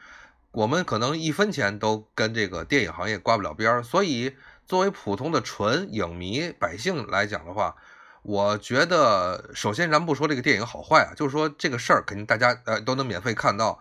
[0.51, 4.35] 我们可能一分钱都跟这个电影行业挂不了边儿，所以。
[4.67, 7.77] 作为普通的纯影迷百姓来讲的话，
[8.21, 13.79] 我觉得首先咱不说这个电影好坏啊，就是说这个事儿肯定大家呃都能免费看到，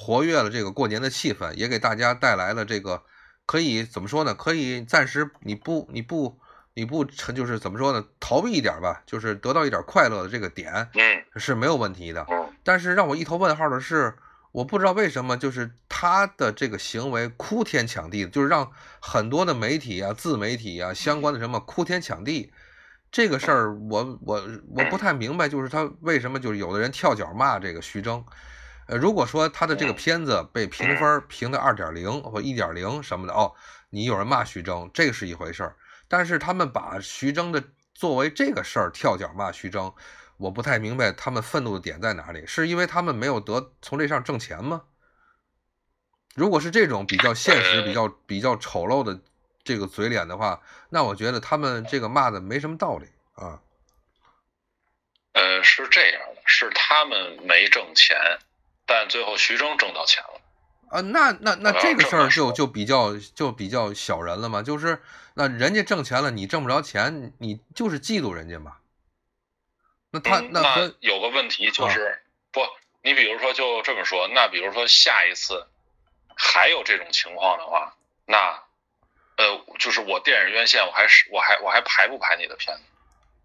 [0.00, 3.02] 活跃了这个过年的气氛，也给大家带来了这个
[3.46, 4.32] 可以怎么说呢？
[4.32, 6.38] 可以暂时你不你不
[6.74, 8.04] 你不成就是怎么说呢？
[8.20, 10.88] 逃避一点吧，就是得到一点快乐的这个点，
[11.36, 12.24] 是没有问题的。
[12.62, 14.14] 但是让我一头问号的是。
[14.50, 22.50] 我不知道为什么，就是他的这个行为哭天抢地的，就是让很多的媒体啊、自媒体啊相关的什么哭天抢地，
[23.12, 24.42] 这个事儿我我
[24.74, 28.24] 我不太明白，就是他为什么就是有的人跳脚骂这个徐峥，
[28.88, 33.54] 呃，如果说他的这个片子被评分评的二点零或一点零什么的，哦，
[33.90, 35.76] 你有人骂徐峥，这个是一回事儿，
[36.08, 37.62] 但是他们把徐峥的
[37.94, 39.94] 作为这个事儿跳脚骂徐峥。
[40.38, 44.84] 我不太明白他们愤怒的点在哪里，是因为他们没有得从这上挣钱吗？
[46.34, 49.20] 如果是这种比较现实、比较比较丑陋的
[49.64, 53.60] 这个嘴脸的话，那我觉得他们这个骂的没什么道理啊。
[55.32, 58.16] 呃，是这样的，是他们没挣钱，
[58.88, 60.40] 但最后徐峥挣到钱了。
[60.88, 65.02] 啊，那那那这个事儿就就比较就比较小人了嘛，就是
[65.34, 68.78] 那人家挣钱了，你挣不着钱，你就是嫉妒人家嘛。
[70.10, 72.62] 那他那他有个问题就是不，
[73.02, 75.66] 你比如说就这么说，那比如说下一次
[76.34, 78.62] 还有这种情况的话，那
[79.36, 82.82] 呃，就是我电影院线我还是我还我还排不排你的片子？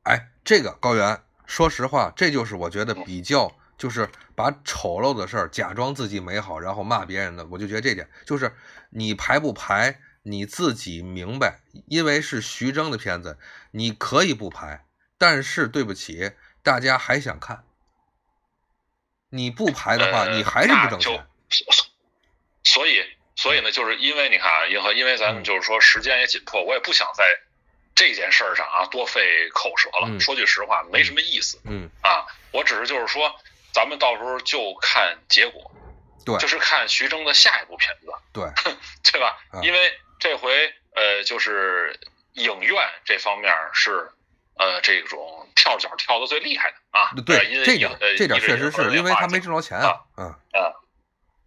[0.04, 8.56] 哎，这个高原，说实话，这就是我觉得比较就是把丑陋的事儿假装自己美好，然后骂别人的，我就觉得这点就是
[8.90, 13.38] 你排不排你自己明白，因为是徐峥的片子，
[13.72, 14.86] 你可以不排，
[15.18, 16.32] 但是对不起，
[16.62, 17.64] 大家还想看。
[19.30, 21.26] 你不排的话，呃你还是不挣钱。
[22.64, 23.04] 所以，
[23.36, 27.26] 所以呢，就是因为你看啊，因为因为咱嗯们就是说时间也紧迫，我也不想在
[27.96, 30.08] 这件事儿上啊多费口舌了。
[30.08, 32.26] 嗯说句实话，没什么意思嗯，啊。
[32.52, 33.36] 我只是就是说，
[33.74, 35.72] 咱们到时候就看结果，
[36.26, 38.44] 对就是看徐峥的下一部片子，对，
[39.12, 39.38] 对吧？
[39.52, 42.00] 啊因为这回呃，就是
[42.34, 44.12] 影院这方面是
[44.58, 47.12] 呃这种跳脚跳的最厉害的啊。
[47.16, 50.02] 呃对，因为这点影呃这点确实是因为他没挣着钱啊。
[50.18, 50.34] 嗯，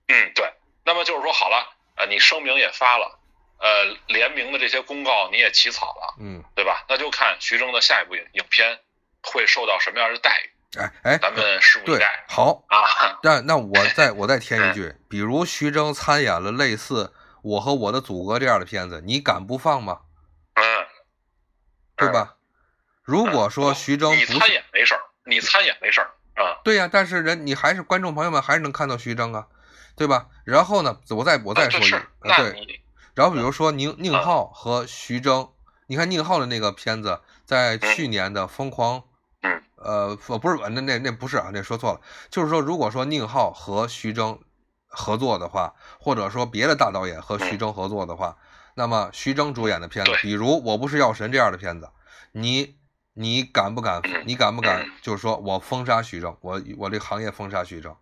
[0.09, 0.53] 嗯，对。
[0.85, 3.19] 那么就是说，好了，呃，你声明也发了，
[3.59, 6.85] 呃，联名的这些公告你也起草了，嗯，对吧？
[6.89, 8.79] 那就看徐峥的下一部影影片
[9.23, 13.19] 会受到什么样的待遇，哎哎，咱们拭目以对待，好，啊。
[13.23, 17.05] 那那我 再我再添一句，比如徐峥参演了类似
[17.43, 20.01] 《我和我的祖国》这样的片子，你敢不放吗？
[20.55, 20.63] 嗯，
[21.97, 22.35] 对吧？
[23.03, 26.61] 如果说徐峥你参演没事儿，你参演没事儿啊。
[26.65, 29.47] 对呀、但是人你还是观众朋友们还是能看到徐峥啊，
[29.97, 30.27] 对吧？
[30.45, 32.83] 然后呢，我再我再说一啊这是个，呃对，
[33.15, 35.55] 然后比如说宁宁啊浩和徐峥，
[35.87, 39.05] 你看宁浩的那个片子，在去年的《疯狂》，嗯，
[39.77, 44.41] 呃，不不是那那那不是啊，那说错了，就是说如果说宁浩和徐峥
[44.87, 48.37] 合作的话，或者说别的大导演和徐峥合作的话，
[48.75, 51.91] 那么徐峥主演的片子，比如《我不是药神》这样的片子，
[52.33, 52.77] 你
[53.13, 54.25] 你敢不敢嗯？
[54.27, 54.91] 你敢不敢嗯？
[55.03, 57.97] 就是说我封杀徐峥，我我这个行业封杀徐峥，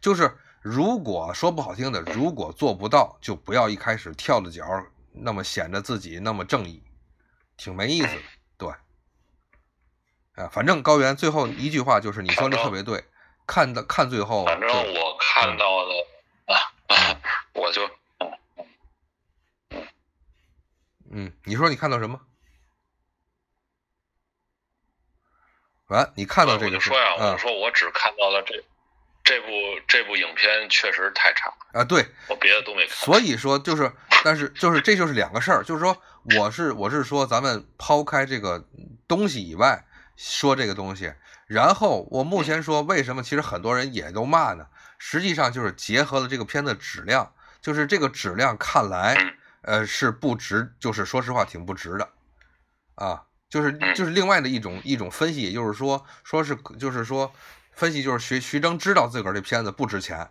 [0.00, 4.64] 就是如果说不好听的，如果做不到，就不要一开始跳着脚，
[5.12, 6.82] 那么显得自己那么正义，
[7.56, 8.22] 挺没意思的。
[10.38, 13.04] 对，啊，反正高原最后一句话就是你说的特别对，
[13.46, 15.92] 看到看最后，反正我看到的
[16.54, 16.54] 啊，
[17.54, 17.90] 我就
[21.10, 22.20] 嗯，你说你看到什么？
[25.88, 28.62] 完，你看到这个我就说呀，我啊就说我只看到了这
[29.24, 29.46] 这部
[29.88, 32.94] 这部影片确实太差，啊，对，我别的都没看。
[32.94, 33.90] 所以说就是，
[34.22, 35.96] 但是就是这就是两个事儿，就是说
[36.36, 38.68] 我是我是说咱们抛开这个
[39.08, 39.82] 东西以外
[40.20, 41.14] 说这个东西，
[41.46, 44.66] 然后我目前说为什么其实很多人也都骂呢？
[44.98, 52.08] 实际上就是结合了这个片子质量，就是这个质量看来嗯呃是不值，就是说实话挺不值的
[52.96, 53.22] 啊。
[53.48, 57.32] 就是嗯就是另外的一种一种分析，也就是说说是就是说
[57.72, 60.28] 分析就是徐徐峥知道自个儿这片子不值钱，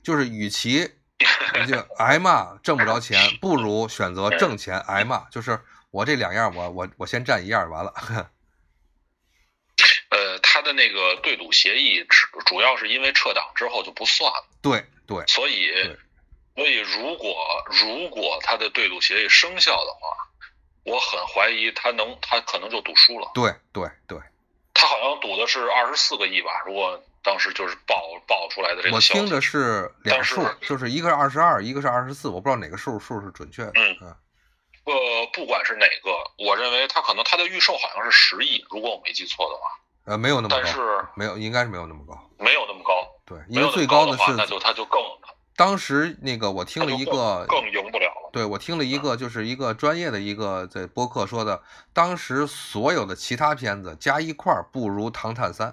[0.00, 0.94] 就是与其
[1.66, 5.28] 就挨骂挣不着钱，不如选择挣钱挨骂。
[5.28, 7.92] 就是我这两样，我我我先占一样完了。
[10.64, 15.70] 的那个对赌协议主主要是因为撤档之后就不算了，对对所以
[16.56, 20.08] 所以如果如果他的对赌协议生效的话，
[20.84, 23.30] 我很怀疑他能他可能就赌输了。
[23.34, 24.18] 对对对，
[24.72, 26.62] 他好像赌的是二十四个亿吧？
[26.66, 33.72] 如果当时就是爆爆出来的这我个消息，听的是两数，就是一个是二十二，一个是二十四，我不知道哪个数数是准确的。
[33.74, 34.16] 嗯嗯
[34.84, 36.12] 呃，不管是哪个，
[36.44, 40.82] 我认为他可能他的预售好像是十亿，如果我没记错的话，呃，没有那么但是高，
[41.14, 42.18] 没有，应该是没有那么高。
[42.38, 42.92] 没有那么高。
[43.24, 45.00] 对，因为最高，的是那就他就更
[45.56, 48.30] 当时那个我听了一个更赢不了了。
[48.32, 51.62] 对，我听了一个，就是一个专业的一个在播客说的，
[51.92, 55.72] 当时所有的其他片子加一块儿不如《唐探三》，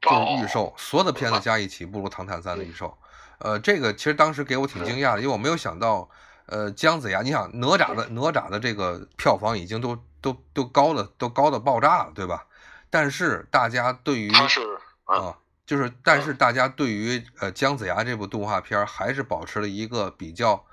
[0.00, 2.96] 就是预售，所有的片子加一起不如《唐探三》的预售。
[3.38, 6.08] 呃，这个其实当时给我挺惊讶的，因为我没有想到，
[6.46, 12.46] 呃，姜子牙，你想哪吒的哪吒的这个票房已经都都都高的都高的爆炸了，对吧？
[12.90, 14.60] 但是大家对于他是
[15.04, 20.64] 啊，啊，就是，但是大家对于呃姜子牙这部动画片还是保持了一个比较，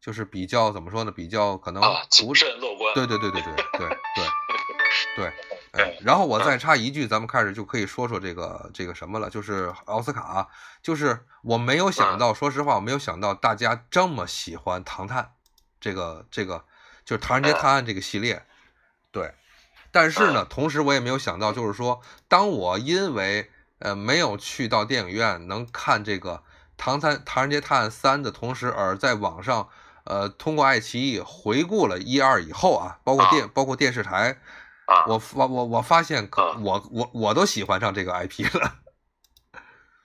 [0.00, 1.12] 就是比较怎么说呢？
[1.12, 2.94] 比较可能啊，不谨慎乐观。
[2.94, 4.28] 对对对对对对对
[5.16, 5.32] 对，
[5.72, 10.46] 哎，然后我再插一句，咱们开始就可以说说这个这个什么了，就是奥斯卡，
[10.82, 15.22] 就是我没有想到，说实话，我没有想到大家这么喜欢《唐探》
[15.80, 16.66] 这个这个
[17.06, 18.44] 就是《唐人街探案》这个系列，
[19.10, 19.32] 对，
[19.90, 26.34] 但是呢，同时我也没有想到，就是说，当我因为呃没有去到电影院能看这个
[26.76, 29.70] 《唐三唐人街探案三》的同时，而在网上
[30.04, 34.38] 呃通过爱奇艺回顾了一二以后啊，包括电包括电视台。
[34.86, 38.78] 啊，我发我我发现可啊我我我都喜欢上这个 IP 了，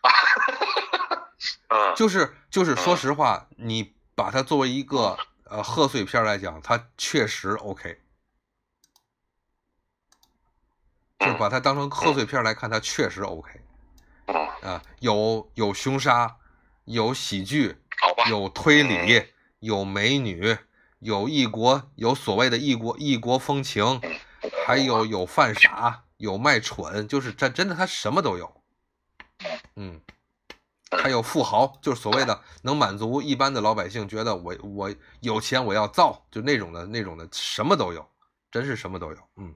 [1.70, 2.98] 嗯，就是就是说嗯。
[2.98, 8.00] 实话，你把它作为一个呃贺岁片来讲，它确实 OK，
[11.20, 13.62] 就把它当成贺岁片来看，它确实 OK
[14.28, 16.38] 嗯，啊，有有凶杀，
[16.86, 17.78] 有喜剧，
[18.30, 19.26] 有推理，
[19.60, 20.58] 有美女，
[21.00, 24.02] 有异国，有所谓的异国异国风情，
[24.68, 28.62] 还有有犯傻，有卖蠢，就是这真的他什么都有。
[29.78, 30.02] 嗯，
[30.92, 38.06] 还有富豪，就是所谓的能满足一般的老百姓觉得我我有钱我要造，就那种的那种的什么都有，
[38.52, 39.18] 真是什么都有。
[39.38, 39.56] 嗯，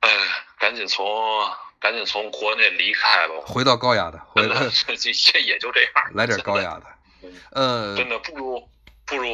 [0.00, 0.08] 哎，
[0.58, 1.06] 赶紧从
[1.78, 6.86] 赶紧从国内离开吧，回到高雅的，回 来这这也就这样，来点高雅的。
[7.50, 8.66] 呃，真的不如
[9.04, 9.28] 不如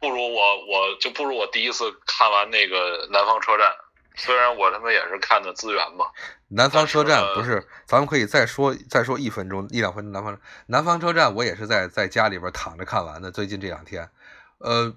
[0.00, 3.70] 不如我我就不如我第一次看完那个南方车站，
[4.16, 6.06] 虽然我他妈也是看的资源嘛。
[6.48, 10.12] 南方车站不是，咱们可以再说再说一分钟一两分钟。
[10.12, 14.10] 南方南方车站我也是在在家里边躺着看完的，最近这两天。
[14.58, 14.96] 呃，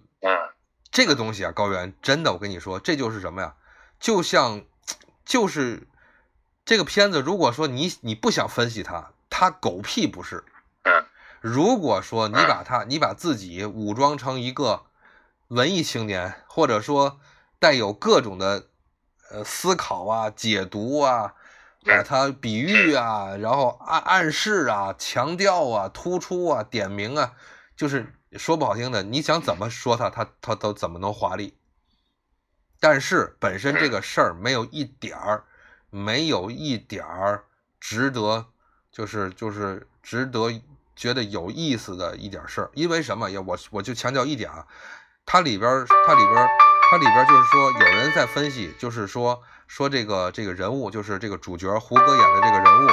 [0.91, 3.55] 这个东西啊，高原真的，我跟你说，这就是什么呀？
[3.99, 4.63] 就像
[5.25, 5.87] 就是
[6.65, 10.43] 这个片子，如果说你你不想分析它，它狗屁不是。
[11.41, 14.85] 如果说你把它，你把自己武装成一个
[15.53, 17.19] 文艺青年，或者说
[17.59, 18.69] 带有各种的
[19.29, 21.35] 呃思考啊、解读啊，
[21.85, 27.33] 把它比喻啊，然后暗暗示啊、强调啊、突出啊、点名啊，
[27.75, 31.55] 就是说不好听的，你想怎么说他，他他都怎么能华丽。
[32.79, 35.43] 但是本身这个事儿没有一点儿，
[35.91, 37.43] 没有一点儿
[37.79, 38.47] 值得，
[38.91, 40.61] 就是就是值得。
[40.95, 43.41] 觉得有意思的一点事儿，因为什么呀？
[43.41, 44.67] 我我就强调一点啊，
[45.25, 46.47] 它里边它里边
[46.89, 52.89] 它里边就是说，有人在分析，就是说说这个这个人物，就是这个主角胡歌演的这个人物，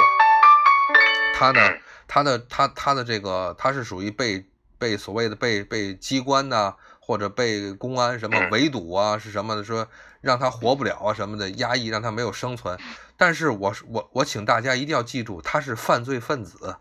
[1.35, 1.59] 他呢，
[2.07, 4.47] 他的他他的这个他是属于被
[4.79, 9.87] 被所谓的被被机关呐，或者被公安什么围堵啊，是什么的，说
[10.21, 12.79] 让他活不了啊什么的，压抑让他没有生存。
[13.17, 16.77] 但是我我我请大家一定要记住，他是犯罪分子。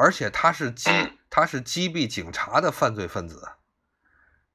[0.00, 0.88] 而且他是击
[1.28, 3.48] 他是击毙警察的犯罪分子，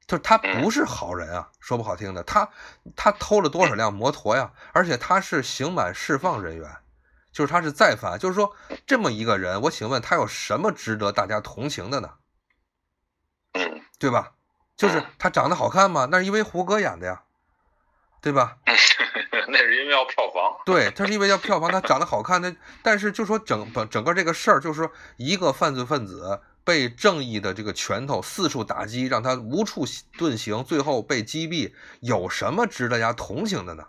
[0.06, 2.50] 就是他不是好人啊，说不好听的，他
[2.96, 4.52] 他偷了多少辆摩托呀？
[4.74, 6.70] 而且他是刑满释放人员，
[7.32, 8.54] 就是他是再犯，就是说
[8.86, 12.10] 这么一个人，我请问他有什么值得大家同情的呢？
[13.98, 14.34] 对吧？
[14.76, 16.08] 就是他长得好看吗？
[16.12, 17.24] 那是因为胡歌演的呀，
[18.22, 18.58] 对吧？
[19.48, 33.88] 那是因为要票房，对他是因为要票房，他长得好看，他但是就说整本整个这个事儿，就是说一个犯罪分子被正义的这个拳头四处打击，让他无处遁形，最后被击毙，有什么值得大家同情的呢？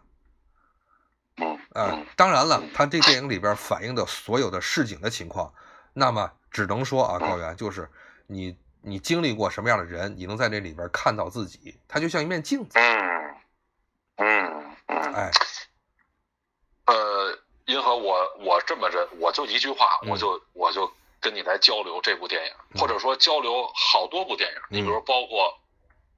[1.73, 5.53] 啊，当然了，他这电影里边反映的所有的市井的情况，
[5.93, 7.91] 那么只能说啊，高原就是
[8.29, 12.79] 你你经历过什么样的人，你能在这里边看到自己，它就像一面镜子。
[12.79, 13.35] 嗯
[14.17, 15.31] 嗯，哎，
[16.87, 20.89] 呃，银河，我我这么着，我就一句话，我就我就
[21.25, 25.59] 跟你来交流这部电影，或者说交流好多部电影，你比如包括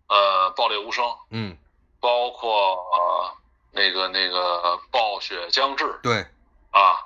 [0.09, 1.57] 呃《爆裂无声》，嗯，
[2.01, 3.33] 包括呃
[3.71, 6.27] 那个那个《暴雪将至》，对，
[6.73, 6.99] 啊，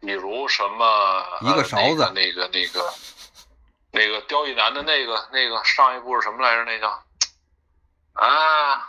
[0.00, 2.94] 比如什么一个勺子，那个那个
[3.90, 6.64] 那个刁亦男的那个那个上一部是什么来着？
[6.64, 6.88] 那叫
[8.14, 8.88] 啊。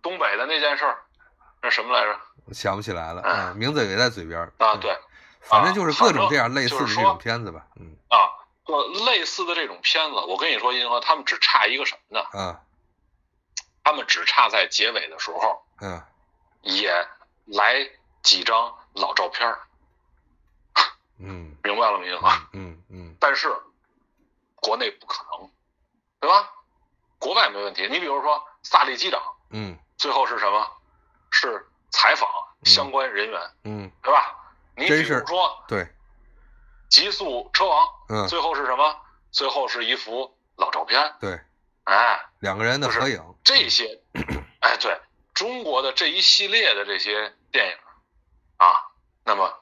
[0.00, 0.96] 东北的那件事儿，
[1.60, 2.54] 那什么来着？
[2.54, 4.76] 想不起来了，嗯，名字也在嘴边啊。
[4.76, 4.96] 对，
[5.40, 8.30] 反正就是各种这样类似的这种片子吧，嗯啊，
[8.66, 12.26] 就类似的这种片子，我跟你说，银河他们只差一个什么呢？
[12.34, 12.60] 嗯，
[13.84, 16.02] 他们只差在结尾的时候，嗯，
[16.62, 16.92] 也
[17.46, 17.88] 来
[18.22, 19.58] 几张老照片儿，
[21.18, 22.20] 嗯，明白了没有？
[22.52, 23.54] 嗯嗯，但是
[24.56, 25.50] 国内不可能，
[26.20, 26.50] 对吧？
[27.18, 29.20] 国外没问题，你比如说萨利机长，
[29.50, 29.78] 嗯。
[29.96, 30.70] 最后是什么？
[31.32, 32.28] 是采访
[32.62, 34.36] 相关人员，嗯，对吧？
[34.78, 35.88] 你比如说，对，
[36.88, 38.96] 极速车王，嗯，最后是什么？
[39.30, 41.40] 最后是一幅老照片，对，
[41.84, 44.00] 哎，两个人的合影，这些，
[44.60, 44.98] 哎，对，
[45.34, 47.76] 中国的这一系列的这些电影
[48.56, 48.88] 啊，
[49.24, 49.52] 那么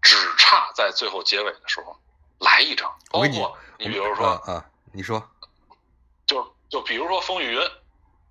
[0.00, 1.96] 只差在最后结尾的时候
[2.38, 5.30] 来一张，包括你比如说啊，你说，
[6.26, 7.70] 就就比如说风雨云。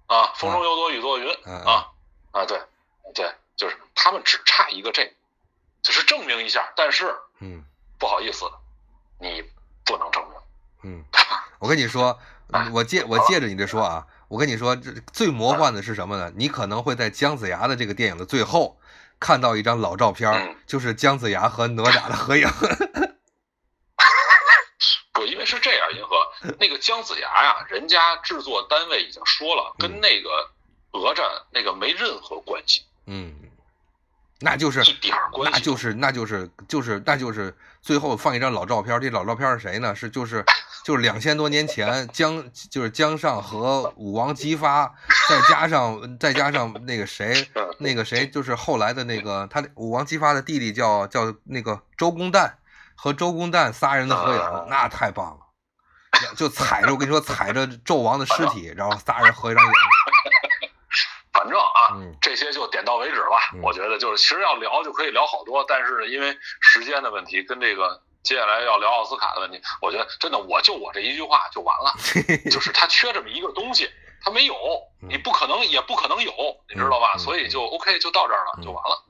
[0.08, 1.88] 啊，风中有朵雨做云啊
[2.34, 2.62] 啊，对
[3.14, 5.16] 对，就是他们只差一个这，
[5.82, 6.72] 就是证明一下。
[6.76, 7.64] 但是，嗯，
[8.00, 8.46] 不好意思，
[9.20, 9.44] 你
[9.86, 10.34] 不能证明。
[10.84, 11.04] 嗯，
[11.60, 12.20] 我跟你说，
[12.74, 16.32] 我借我借着你这说啊，我跟你说，这最魔幻的是什么呢？
[16.36, 18.80] 你可能会在姜子牙的这个电影的最后
[19.20, 22.48] 看到一张老照片，就是姜子牙和哪吒的合影。
[25.14, 26.16] 不，因为是这样，银河
[26.60, 30.30] 那个姜子牙呀，人家制作单位已经说了，跟那个
[30.94, 31.22] 哪吒
[31.52, 32.84] 那个没任何关系。
[33.06, 33.36] 嗯，
[34.42, 39.96] 那就是一点关系，那就是那就是就是那就是最后放一张老照片，这老照片是谁呢？
[39.96, 40.44] 是就是
[40.84, 44.94] 就是两千多年前姜就是姜尚和武王姬发，
[45.30, 47.48] 再加上再加上那个谁
[47.80, 52.52] 那个谁就是后来的那个他武王姬发的弟弟叫叫那个周公旦
[52.96, 55.40] 和周公旦仨人的合影，那太棒了，
[56.36, 59.72] 就踩着我跟你说踩着纣王的尸体，然后仨人合一张影。
[61.42, 63.36] 反正啊，嗯这些就点到为止了。
[63.56, 71.92] 嗯我觉得就是，其实要聊就可以聊好多，但是因为时间的问题，跟这个接下来要聊奥斯卡的问题，我觉得真的我就我这一句话就完了，
[72.52, 73.90] 就是他缺这么一个东西，
[74.22, 74.54] 他没有，
[75.02, 76.32] 嗯你不可能也不可能有，
[76.70, 77.18] 你知道吧？
[77.18, 79.08] 所以就 OK 就到这儿了，嗯就完了。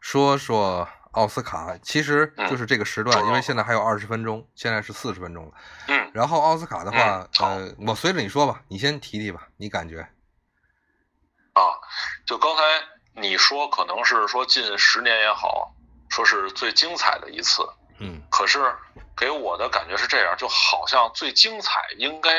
[0.00, 5.52] 说说奥斯卡，其实就是这个时段，嗯因为现在还有二十分钟，现在是四十分钟了。
[5.86, 10.04] 嗯，然后奥斯卡的话嗯，呃，我随着你说吧，你先提提吧，你感觉？
[11.60, 11.76] 啊，
[12.26, 12.62] 就刚才
[13.14, 15.74] 你说可能是说近十年也好，
[16.08, 18.74] 说是最精彩的一次，嗯可是
[19.16, 22.30] 给我的感觉是这样，就好像最精彩应该，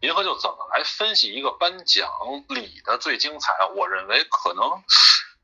[0.00, 2.08] 银河就怎么来分析一个颁奖
[2.48, 3.52] 礼的最精彩？
[3.74, 4.82] 我认为可能，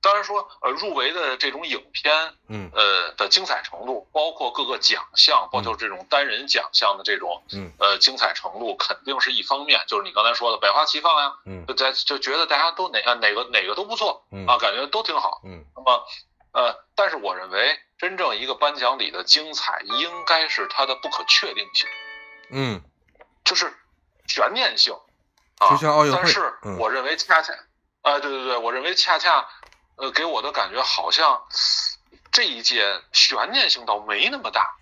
[0.00, 9.82] 当然说呃入围的这种影片，嗯呃的精彩程度，包括各个奖项，包括这种单人奖项的这种嗯呃精彩程度，肯定是一方面。
[9.86, 15.40] 就是你刚才说的百花齐放呀，嗯就在就觉得大家都哪个哪个哪个都不错嗯啊，感觉都挺好。
[15.44, 16.06] 嗯那么，
[16.52, 21.88] 呃，但是我认为真正一个颁奖礼的精彩，应该是它的不可确定性，
[22.50, 22.80] 嗯，
[23.44, 23.72] 就是
[24.26, 24.94] 悬念性
[25.58, 25.70] 啊。
[25.70, 27.52] 就像奥运会但是嗯我认为恰恰，
[28.02, 29.46] 啊、对对对，我认为恰恰，
[29.98, 31.42] 呃，给我的感觉好像
[32.30, 34.76] 这一届悬念性倒没那么大。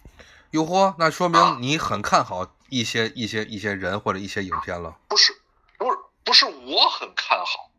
[0.50, 4.94] 哟呵，那说啊明你很看好一些一些一些人或者一些影片了。
[5.08, 5.32] 不是，
[5.78, 7.70] 不是，不是我很看好，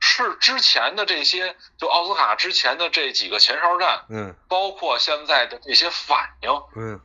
[0.00, 7.00] 是之前的这些，就奥斯卡之前的这几个前哨战，嗯包括现在的这些反应，嗯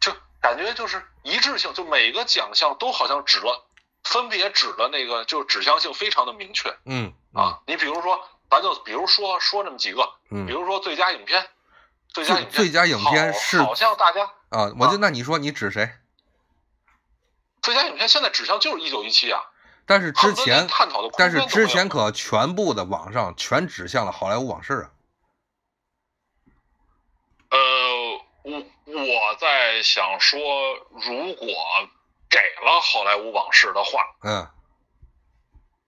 [0.00, 3.66] 就感觉就是一致性，就每个奖项都好像指了，
[4.04, 7.60] 分别指了那个，就指向性非常的明确嗯啊。
[7.66, 8.20] 你比如说，
[8.52, 11.48] 咱就比如说说那么几个，嗯比如说最佳影片，
[12.08, 15.90] 最佳影片，最佳影片好是好像大家啊，我就那你说你指谁？
[17.62, 19.40] 最佳影片现在指向就是一九一七啊，
[19.86, 24.90] 但是之前，探讨的但是之前可全部的网上全指向了好莱坞往事啊。
[27.48, 27.58] 呃，
[28.42, 30.38] 我我在想说，
[30.90, 31.46] 如果
[32.28, 34.46] 给了好莱坞往事的话，嗯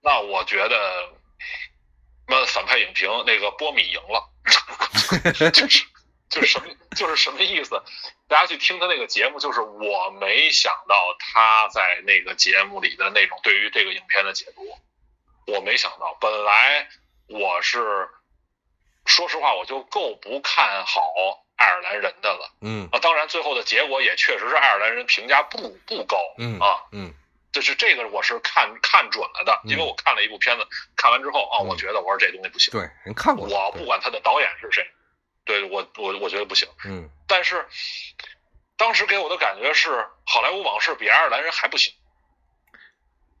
[0.01, 0.77] 那我觉得，
[2.27, 4.29] 那反派影评那个波米赢了，
[5.51, 5.85] 就是
[6.29, 7.81] 就是什么就是什么意思？
[8.27, 14.63] 大家去听他那个节目，就是我没想到他在那个节目里的那种对于这个影片的解读，
[15.53, 16.17] 我没想到。
[16.19, 16.87] 本来
[17.27, 18.09] 我是
[19.05, 21.01] 说实话，我就够不看好
[21.57, 22.97] 爱尔兰人的了嗯啊。
[22.99, 26.81] 当然，最后的结果也确实是爱尔兰人评价不不高嗯啊。
[26.91, 27.13] 嗯
[27.55, 33.47] 就是这个我是看看准了的，因为嗯我看了一部片子，看完之后啊，嗯我觉得我说这东西不行，对，人看过。
[33.47, 34.85] 我不管他的导演是谁，
[35.45, 36.67] 对我我我觉得不行。
[36.83, 37.65] 嗯但是
[38.75, 41.93] 当时给我的感觉是，好莱坞往事比爱尔兰人还不行。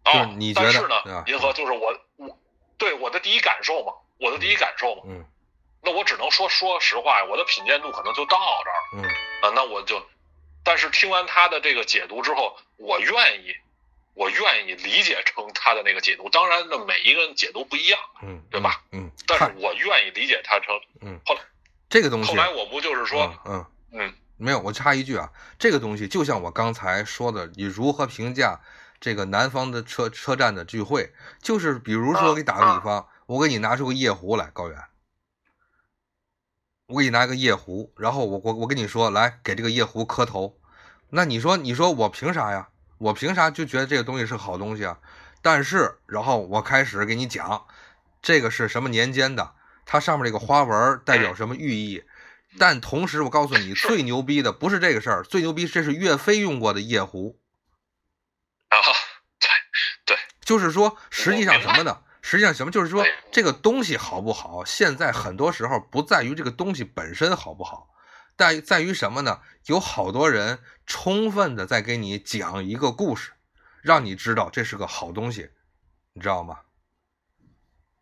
[0.05, 2.39] 就是啊，你觉得但是呢，银河就是我我
[2.77, 5.25] 对我的第一感受嘛，我的第一感受嘛，嗯
[5.81, 9.09] 那我只能说说实话，我的品鉴度可能就到这儿了。
[9.09, 9.09] 嗯
[9.41, 10.01] 啊，那我就，
[10.63, 13.53] 但是听完他的这个解读之后，我愿意，
[14.15, 16.27] 我愿意理解成他的那个解读。
[16.29, 18.81] 当然，那每一个人解读不一样，嗯，对吧？
[18.91, 20.73] 嗯，但是我愿意理解他成。
[21.01, 21.41] 嗯后来
[21.87, 23.65] 这个东西后，来我不就是说，嗯嗯。
[24.07, 28.59] 嗯没有，我插一句啊，这个东西就像我刚才说的，你如何评价
[28.99, 31.13] 这个南方的车车站的聚会？
[31.41, 34.77] 就是比如说，啊给你打个比方，我给你拿出个夜壶来，高原，
[36.87, 40.59] 我给你拿个夜壶，然后我我我跟你说，来给这个夜壶磕头，
[41.11, 42.67] 那你说你说我凭啥呀？
[42.97, 44.97] 我凭啥就觉得这个东西是好东西啊？
[45.41, 47.65] 但是，然后我开始给你讲，
[48.21, 49.53] 这个是什么年间的，
[49.85, 52.03] 它上面这个花纹代表什么寓意？
[52.57, 57.37] 但同时，我告诉你，最牛逼的不是这个事儿，最牛逼这是岳飞用过的夜壶。
[58.69, 58.77] 啊，
[59.39, 59.47] 对
[60.05, 62.01] 对就是说，实际上什么呢？
[62.21, 62.71] 实际上什么？
[62.71, 67.89] 就是说，这个东西好不好，现在很多时候不在于这个东西本身好不好，
[68.37, 69.41] 在在于什么呢？
[69.65, 73.31] 有好多人充分的在给你讲一个故事，
[73.81, 75.49] 让你知道这是个好东西，
[76.13, 76.59] 你知道吗？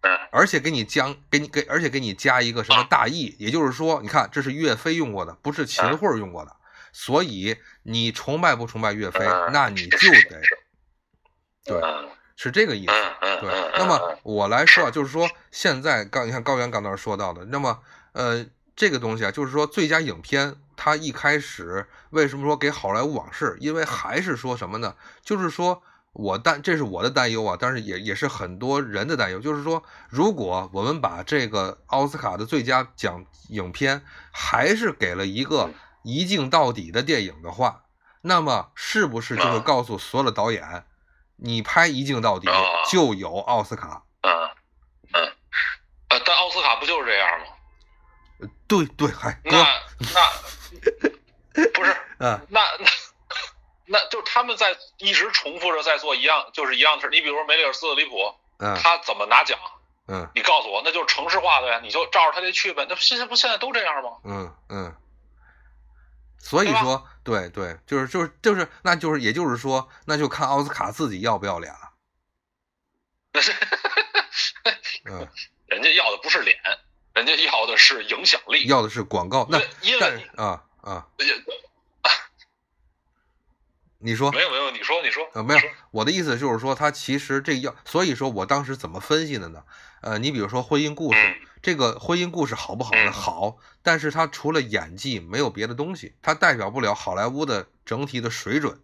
[0.02, 6.54] 嗯而且给你将给你给，而且给你加一个什么大义，也就是说，你看这是岳飞用过的，不是秦桧用过的，
[6.92, 9.98] 所以你崇拜不崇拜岳飞，嗯那你就
[10.30, 10.42] 得
[11.64, 12.92] 对，嗯是这个意思。
[13.40, 17.80] 对嗯，那么我来说啊，就是说现在刚你看高原刚才说到的，那么
[18.12, 18.46] 呃
[18.76, 23.56] 这个东西啊，就是说最佳影片它一开始为什么说给好莱坞往事？
[23.60, 24.96] 因为还是说什么呢？
[25.22, 35.70] 就是说我担，这是我的担忧啊，但是也也是很多人的担忧，就是说，如果我们把这个奥斯卡的最佳奖影片还是给了一个
[36.04, 37.84] 一镜到底的电影的话，
[38.22, 40.86] 那么是不是就会告诉所有的导演，
[41.38, 42.48] 你拍一镜到底
[42.92, 44.04] 就有奥斯卡？
[44.22, 44.32] 嗯
[45.14, 45.26] 嗯，
[46.10, 47.46] 呃，但奥斯卡不就是这样吗？
[48.68, 49.66] 对对，还那
[51.54, 52.90] 那不是， 嗯，那那
[53.86, 57.10] 那就是他们在一直重复着在做一样，就是一样的事。
[57.10, 59.60] 你比如说梅里尔斯特里普，嗯，他怎么拿奖？
[60.08, 62.86] 嗯，你告诉我，那就是城市化的呀，你就照着他这去呗。
[62.90, 64.10] 那现在不现在都这样吗？
[64.26, 64.96] 嗯嗯。
[66.40, 71.94] 所以说，对对，就是就是就是，那就是也就是说，那就看奥斯卡自己要不要脸了。
[75.06, 75.26] 嗯，
[75.68, 76.58] 人家要的不是脸。
[77.14, 79.48] 人家要的是影响力，要的是广告。
[79.50, 81.08] 那因为啊啊，
[84.00, 84.72] 你说没有没有？
[84.72, 85.62] 你说你说呃没有？
[85.92, 89.64] 我的意思就是说，他其实这要，所以说我当时怎么分析的呢？
[90.02, 93.12] 呃，你比如说婚姻故事，这个婚姻故事好不好呢？
[93.12, 98.82] 好，但是它除了演技没有别的东西，它代表不了好莱坞的整体的水准。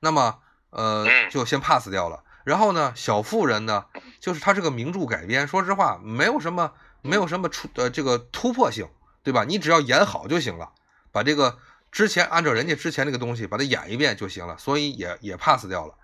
[0.00, 0.38] 那么
[0.70, 2.24] 呃，就先 pass 掉了。
[2.42, 3.84] 然后呢，小妇人呢，
[4.18, 6.72] 就是它这个名著改编，说实话没有什么。
[7.02, 8.88] 没有什么出呃这个突破性，
[9.22, 9.44] 对吧？
[9.44, 10.72] 你只要演好就行了，
[11.12, 11.58] 把这个
[11.90, 15.94] 之前按照人家之前那个东西把它演一遍就行了，所以也也 pass 掉了。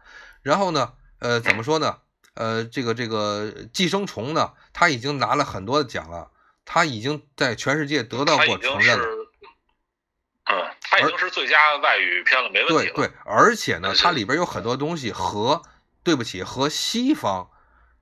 [0.43, 1.99] 然后呢，呃，怎么说呢？
[2.35, 6.31] 呃，这个这个寄生虫呢，他已经拿了很多的奖了，
[6.65, 9.05] 他已经在全世界得到过承认了。
[10.45, 12.93] 嗯，他已经是最佳外语片了，没问题。
[12.95, 15.63] 对对，而且呢，它里边有很多东西和
[16.03, 17.51] 对不起和西方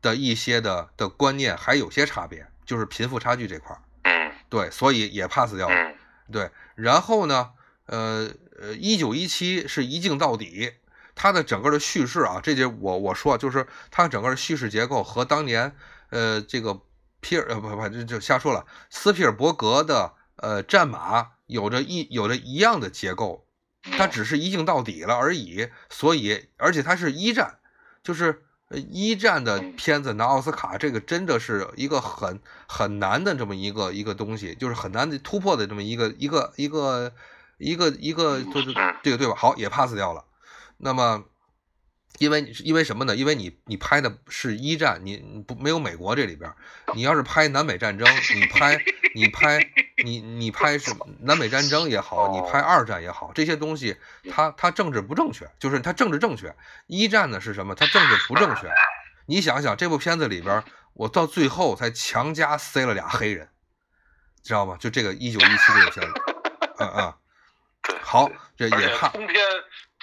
[0.02, 2.48] 的一些的的观念还有些差别。
[2.64, 5.94] 就是贫富差距这块儿，嗯，对，所以也 pass 掉了，
[6.32, 6.50] 对。
[6.74, 7.50] 然后呢，
[7.86, 10.72] 呃呃，一九一七是一镜到底，
[11.14, 15.76] 它的整个的叙事啊，这节我我说就是它整个的叙事结构和当年
[16.10, 16.80] 呃这个
[17.20, 23.46] 皮尔呃不不这就瞎说了，斯皮尔伯格的呃战马有着一有着一样的结构，
[23.82, 27.58] 它只是一镜到底了而已，所以而且它是一战，
[28.02, 28.40] 就是。
[28.70, 37.12] 一战的片子拿奥斯卡，这个真的是一个很很难的这么一个一个东西，就是很难的突破的这么一个一个一个
[37.58, 39.34] 一个一个，就是这个对吧？
[39.36, 40.24] 好，也 pass 掉了。
[40.78, 41.24] 那么。
[42.18, 43.16] 因为因为什么呢？
[43.16, 46.52] 因为你你拍的是一战，你不没有美国这里边。
[46.94, 48.78] 你要是拍南北战争，你拍
[49.14, 49.58] 你拍
[50.04, 53.96] 你你拍是南北战争也好，你拍二战也好，这些东西
[54.30, 56.54] 它它政治不正确，就是它政治正确。
[56.86, 57.74] 一战呢是什么？
[57.74, 58.70] 它政治不正确。
[59.26, 60.62] 你想想这部片子里边，
[60.92, 63.48] 我到最后才强加塞了俩黑人，
[64.44, 64.76] 知道吗？
[64.78, 66.12] 就这个一九一七这个片子，
[66.78, 67.14] 嗯 嗯，
[68.00, 69.42] 好，这也怕通篇。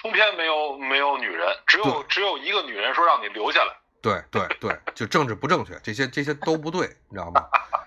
[0.02, 3.72] 通篇没有没有女人，只有只有一个女人说让你留下来。
[4.00, 7.44] 对对对，就政治不正确，这些这些都不对，你知道吗？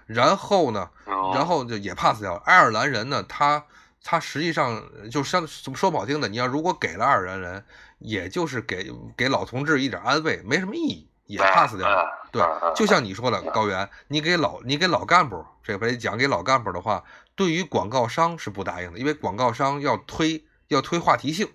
[0.08, 0.90] 然后呢，
[1.36, 2.42] 然后就也 pass 掉了。
[2.46, 3.66] 爱尔兰人呢，他
[4.02, 7.66] 他实际上就像说不好听的，你要如果给了爱尔兰人，
[8.00, 12.30] 也就是给给老同志一点安慰，没什么意义，也 pass 掉了。
[12.32, 12.42] 对，
[12.74, 17.04] 就像你说的，高原，你给老你给老干部这回讲给老干部的话，
[17.36, 21.50] 对于广告商是不答应的，因为广告商要推要推话题性。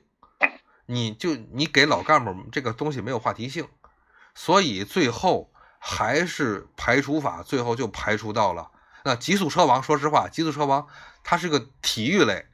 [0.93, 3.69] 你就你给老干部这个东西没有话题性，
[4.35, 8.73] 所以最后还是排除法，最后就排除到了
[9.05, 9.81] 那极速车王。
[9.81, 10.89] 说实话，极速车王
[11.23, 12.45] 它是个体育类，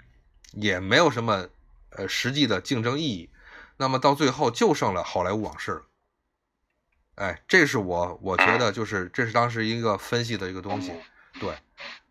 [0.53, 1.49] 也没有什么
[1.89, 3.30] 呃实际的竞争意义。
[3.78, 5.82] 那么到最后就剩了好莱坞往事了。
[7.14, 10.93] 哎，这是我我觉得就是这是当时一个分析的一个东西。
[11.41, 11.57] 对，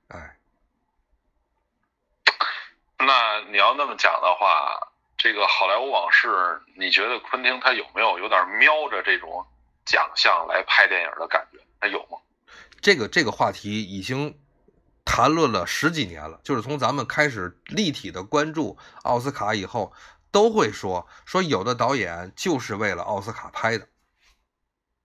[0.07, 0.37] 哎，
[2.97, 4.94] 那你要那么讲的话。
[5.25, 6.27] 这个好莱坞往事，
[6.77, 9.43] 你觉得昆汀他有没有有点瞄着这种
[9.83, 11.57] 奖项来拍电影的感觉？
[11.79, 12.19] 他有吗？
[12.79, 14.37] 这个这个话题已经
[15.03, 19.93] 谈论了十几年了，就是从咱们开始立体的关注奥斯卡以后，
[20.29, 23.87] 都会说说有的导演就是为了奥斯卡拍的，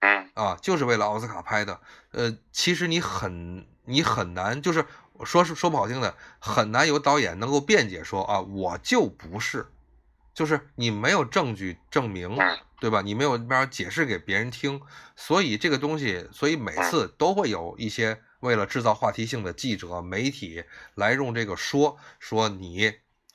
[0.01, 1.81] 嗯啊，就是为了奥斯卡拍的。
[2.11, 4.85] 呃，其实你很你很难，就是
[5.25, 9.65] 说是说不好听的，很难有导演能够辩解说啊，我就不是。
[10.33, 12.37] 就是你没有证据证明，
[12.79, 13.01] 对吧？
[13.01, 14.81] 你没有办法解释给别人听，
[15.15, 20.63] 所以这个东西，所以每次都会有一些为了制造话题性的记者、媒体
[20.95, 22.93] 来用这个说说你，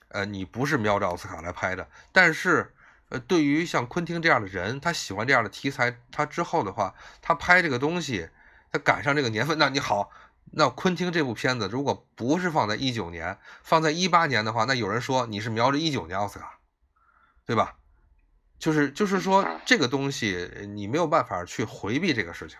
[0.08, 1.88] 呃，你不是瞄着奥斯卡来拍的。
[2.12, 2.74] 但是，
[3.10, 8.28] 呃，对于像昆汀这样的人，他喜欢这样的题材，他之后的话，他拍这个东西，
[8.72, 10.10] 他赶上这个年份，那你好，
[10.52, 16.58] 那昆汀这部片子如果不是放在一九年，放在一八年的话，那有人说你是瞄着一九年奥斯卡，
[17.46, 17.76] 对吧？
[18.58, 22.58] 就是就是说这个东西你没有办法去回避这个事情，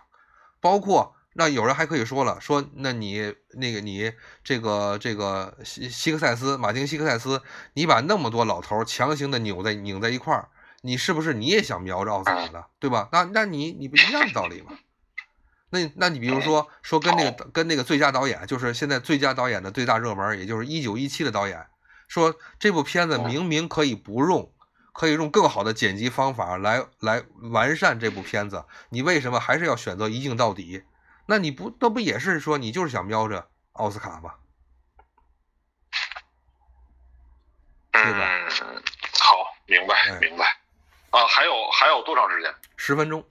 [0.60, 4.12] 包括那有人还可以说了，说那你那个你
[4.44, 10.50] 这个这个西西克塞斯马丁西克塞斯，你把那么多老头强行的扭在拧在一块儿，
[10.82, 13.08] 你是不是你也想瞄着奥斯卡的，对吧？
[13.10, 14.72] 那那你你不一样的道理吗？
[15.70, 21.66] 那那你比如说说跟那个跟那个最佳导演，就是现在最佳导演的最大热门，也就是一九一七的导演，
[22.06, 24.52] 说这部片子明明可以不用。
[24.96, 27.22] 可以用更好的剪辑方法来来
[27.52, 30.84] 完善这部片子，你为什么还是要选择一镜到底？
[31.26, 34.34] 那你不那不也是说你就是想瞄着奥斯卡吗？
[37.92, 38.48] 对吧？
[39.20, 40.46] 好，明白明白。
[41.10, 42.54] 啊，还有还有多长时间？
[42.76, 43.22] 十分钟，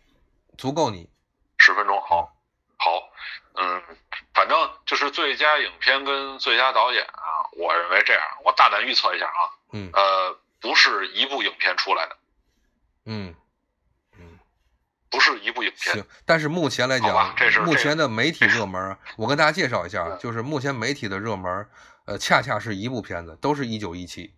[0.57, 1.09] 足够你。
[1.57, 2.31] 十分钟，好，
[2.77, 2.91] 好，
[3.55, 3.81] 嗯，
[4.35, 10.39] 反正就是最佳影片跟最佳导演啊，我认为这样，我大胆预测一下啊，嗯，呃。
[10.65, 12.17] 不是一部影片出来的，
[13.05, 13.35] 嗯
[14.17, 14.39] 嗯，
[15.11, 15.93] 不是一部影片。
[15.93, 18.97] 行，但是目前来讲，这是目前的媒体热门。
[19.15, 21.69] 我跟大家介绍一下，就是目前媒体的热门，
[22.07, 24.33] 呃，恰恰是一部片子，都是一九一七。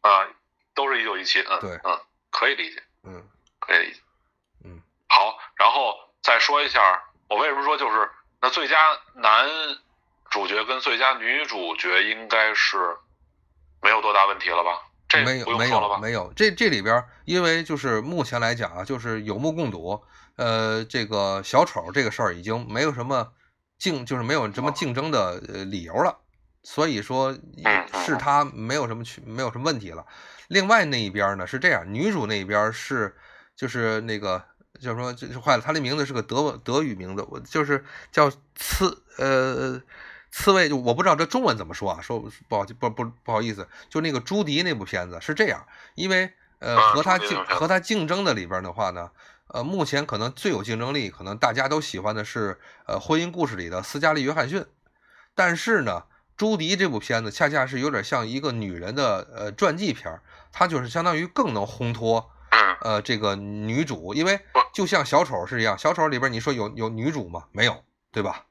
[0.00, 0.26] 啊，
[0.74, 1.40] 都是一九一七。
[1.42, 2.00] 嗯，对，嗯，
[2.32, 2.82] 可以理解。
[3.04, 3.24] 嗯，
[3.60, 4.00] 可以理解。
[4.64, 6.80] 嗯，好，然后再说一下，
[7.28, 8.76] 我为什么说就是那最佳
[9.14, 9.48] 男
[10.30, 12.76] 主角跟最佳女主角应该是
[13.80, 14.83] 没有多大问题了吧？
[15.22, 20.02] 没有没有没有，这这里边，因为就是目前来讲啊，就是有目共睹，
[20.36, 23.32] 呃，这个小丑这个事儿已经没有什么
[23.78, 26.18] 竞，就是没有什么竞争的呃理由了，
[26.62, 27.36] 所以说
[28.04, 30.06] 是他没有什么去没有什么问题了。
[30.48, 33.14] 另外那一边呢是这样，女主那一边是
[33.54, 34.42] 就是那个
[34.80, 39.82] 叫说就是坏了，她的名字是个德德语名字，我就是叫次呃。
[40.36, 42.18] 刺猬就我不知道这中文怎么说啊，说
[42.48, 45.64] 不好不不不好意思，就那个朱迪那部片子是这样，
[45.94, 49.12] 因为呃和他竞和他竞争的里边的话呢，
[49.46, 54.66] 呃目前可能最有竞争力，可能大家都喜欢的是呃婚姻故事里的斯嘉丽约翰逊，
[55.36, 56.02] 但是呢
[56.36, 60.20] 朱迪这部片子恰恰是有点像一个女人的呃传记片，
[60.50, 62.28] 它就是相当于更能烘托
[62.80, 64.40] 呃这个女主，因为
[64.72, 67.44] 就像小丑是一样，小丑里边你说有有女主吗？
[67.52, 68.46] 没有，对吧？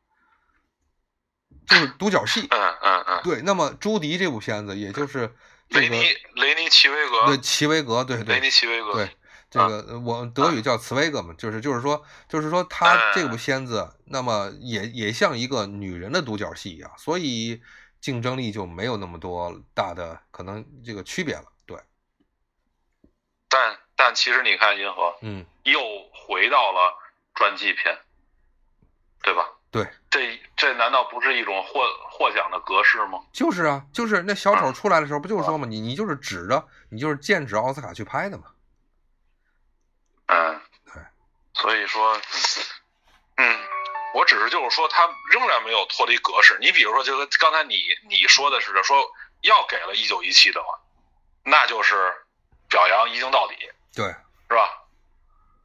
[1.67, 3.41] 就是独角戏，嗯嗯嗯，对。
[3.41, 5.33] 那么朱迪这部片子，也就是
[5.69, 6.03] 雷尼
[6.35, 9.09] 雷尼奇维格，对奇维格，对对雷尼奇维格，对
[9.49, 17.61] 这个我德语叫茨威格嘛，就是就是说就是说他这部片子，那么也也像一个女人的独角戏一样，所以
[18.01, 21.77] 竞争力就没有那么多大的可能这个区别了，对。
[23.47, 25.79] 但但其实你看银河，嗯，又
[26.11, 26.97] 回到了
[27.35, 27.95] 传记片，
[29.21, 29.47] 对吧？
[29.69, 33.19] 对，这这难道不是一种获获奖的格式吗？
[33.33, 38.45] 就是啊，就是那小丑出来的时候，不就是说嘛，你你就是指着你就是剑指奥斯卡去拍的嘛。
[40.27, 41.03] 嗯，对，
[41.53, 42.17] 所以说，
[43.35, 43.59] 嗯，
[44.15, 46.57] 我只是就是说，他仍然没有脱离格式。
[46.61, 47.75] 你比如说，就跟刚才你
[48.07, 48.95] 你说的似的，说
[49.41, 50.79] 要给了一九一七的话，
[51.43, 52.09] 那就是
[52.69, 53.55] 表扬一镜到底，
[53.93, 54.05] 对，
[54.47, 54.82] 是吧？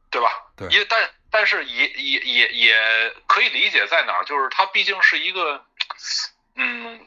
[0.09, 0.29] 对吧？
[0.55, 1.09] 对，因为但。
[1.31, 5.63] 但是也也也也可以理解在哪儿，就是它毕竟是一个，
[6.55, 7.05] 嗯，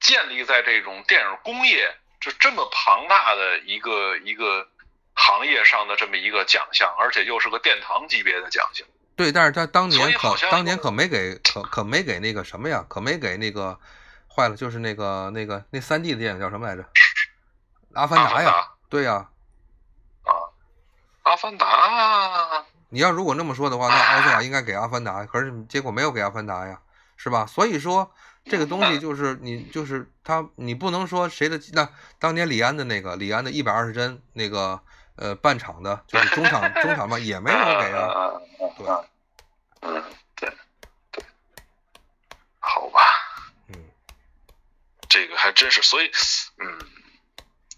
[0.00, 4.68] 建立在这种电影工业就这么庞大的一个一个
[5.14, 8.86] 行业上的这么一个奖项，而且又是个殿堂级别的奖项。
[9.16, 13.80] 对，但是他当年可当年可没给可可没给那个什么呀，可没给那个
[14.28, 16.84] 坏了，就是那个那个那三 D 的电影叫什么来着？
[17.94, 19.30] 阿凡达呀，对呀，啊，
[21.22, 22.64] 阿凡达。
[22.88, 26.80] 你要如果那么说的话，那奥斯卡应该给《阿凡达》，可是结果没有给《阿凡达》呀，
[27.16, 27.46] 是吧？
[27.46, 28.12] 所以说
[28.44, 34.80] 这个东西就是你就是他，你不能说谁的那当年李安的那个李安的一百二十帧那个
[35.16, 38.32] 呃半场的，就是中场中场嘛，也没有给啊。
[38.76, 38.86] 对，
[39.80, 40.04] 嗯，
[40.36, 40.52] 对
[41.10, 41.24] 对，
[42.58, 43.00] 好吧，
[43.68, 43.74] 嗯，
[45.08, 46.10] 这个还真是，所以
[46.58, 46.78] 嗯，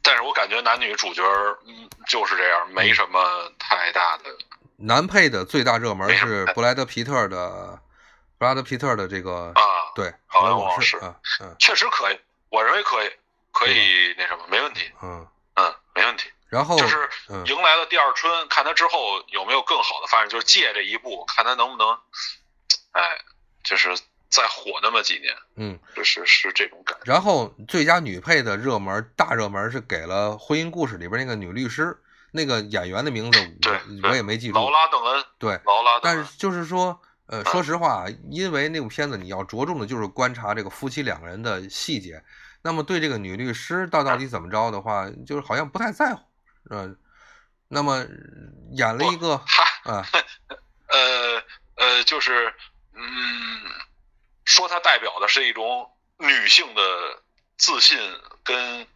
[0.04, 1.22] 但是我感觉男女主角
[1.66, 4.24] 嗯就是这样，没什么太大的。
[4.76, 7.80] 男配的最大热门是布莱德皮特的，
[8.38, 9.62] 布莱德皮特的这个啊，
[9.94, 13.10] 对，好莱往事，嗯嗯，确实可以，我认为可以，
[13.50, 16.30] 可以那什么，没问题，嗯嗯，没问题。
[16.50, 17.08] 然后就是
[17.46, 21.98] 迎来了第二春，看他之后有没有更好的发展，就是借这一步，看他能不能，
[22.92, 23.02] 哎，
[23.64, 23.96] 就是
[24.34, 27.04] 再火那么几年，嗯，就是是这种感觉。
[27.04, 31.96] 然后最佳女配的热门大热门是给了《婚姻故事》里边那个女律师。
[32.36, 33.38] 那个演员的名字
[34.02, 34.54] 我我也没记住。
[34.54, 35.24] 劳拉·邓恩。
[35.38, 36.00] 对，劳拉。
[36.02, 42.24] 但是就是说，呃，说实话，因为那部片子你要着重的就是观察这个夫妻两个人的细节，
[42.60, 46.22] 那么对这个女律师到到底怎么着的话，就是好像不太在乎，
[46.70, 46.98] 嗯，
[47.68, 48.04] 那么
[48.72, 49.34] 演了一个
[49.84, 50.02] 啊，
[50.90, 51.42] 呃
[51.76, 52.52] 呃，就是
[52.94, 53.00] 嗯，
[54.44, 56.82] 说它代表的是一种女性的
[57.56, 57.98] 自信
[58.42, 58.86] 跟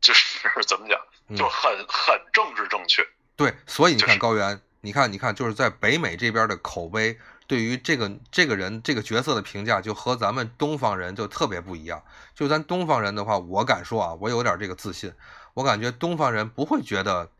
[0.00, 3.06] 就是 怎么讲，就很很政治正确。
[3.36, 7.18] 对，所以你看高原，你看你看，就是在北美这边的口碑。
[7.48, 12.02] 对于这个这个人这个角色的评价，就和咱们东方人就特别不一样。
[12.34, 15.12] 就咱东方人的话，我敢说啊，我有点这个自信。
[15.54, 17.30] 我感觉东方人不会觉得，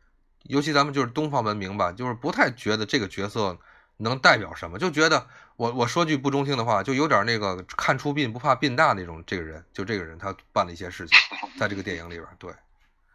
[0.45, 3.59] 尤其咱们就是东方文明吧，就是不太觉得这个角色
[3.99, 5.27] 能代表什么，就觉得
[5.57, 9.23] 我我说句不中听的话，就有点那个看出病不怕病大那种。
[9.27, 11.19] 这个人就这个人，他办了一些事情，
[11.59, 12.53] 在这个电影里边，对，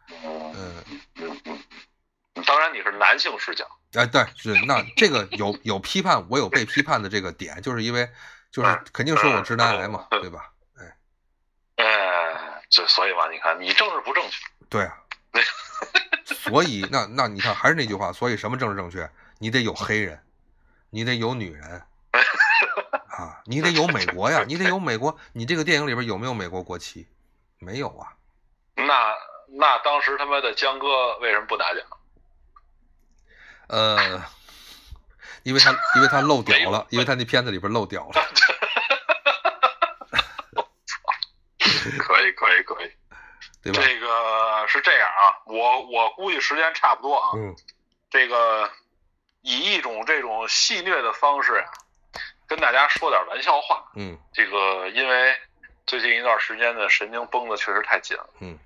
[0.54, 0.84] 嗯。
[2.44, 8.10] 当然你是男性视角，哎，对，是那这个有有批判，我有被批判的这个点，就是因为
[8.50, 10.50] 就是肯定说我直男癌嘛，对吧？
[10.76, 10.96] 哎，
[11.84, 14.36] 哎，就所以嘛，你看你政治不正确，
[14.68, 14.98] 对啊，
[16.26, 19.08] 所以那那你看还是那句话，所以什么政治正确？
[19.38, 20.20] 你得有黑人，
[20.94, 21.82] 你得有女人
[23.08, 27.06] 啊，你得有美国呀，你得有美国，你这个电影里边有没有美国国旗？
[27.58, 28.12] 没有啊。
[28.74, 29.14] 那
[29.48, 31.82] 那当时他妈的江哥为什么不拿奖？
[33.68, 34.22] 呃，
[35.44, 38.12] 因为他因为他漏屌了，因为他那片子里边漏屌了。
[41.98, 42.92] 可以可以可以，
[43.62, 43.80] 对吧？
[43.82, 47.30] 这个是这样啊，我我估计时间差不多啊。
[47.36, 47.56] 嗯。
[48.10, 48.70] 这个
[49.42, 51.64] 以一种这种戏谑的方式呀，
[52.48, 53.84] 跟大家说点玩笑话。
[53.94, 54.18] 嗯。
[54.32, 55.36] 这个因为
[55.86, 58.30] 最近一段时间的神经绷得确实太紧了。
[58.40, 58.58] 嗯。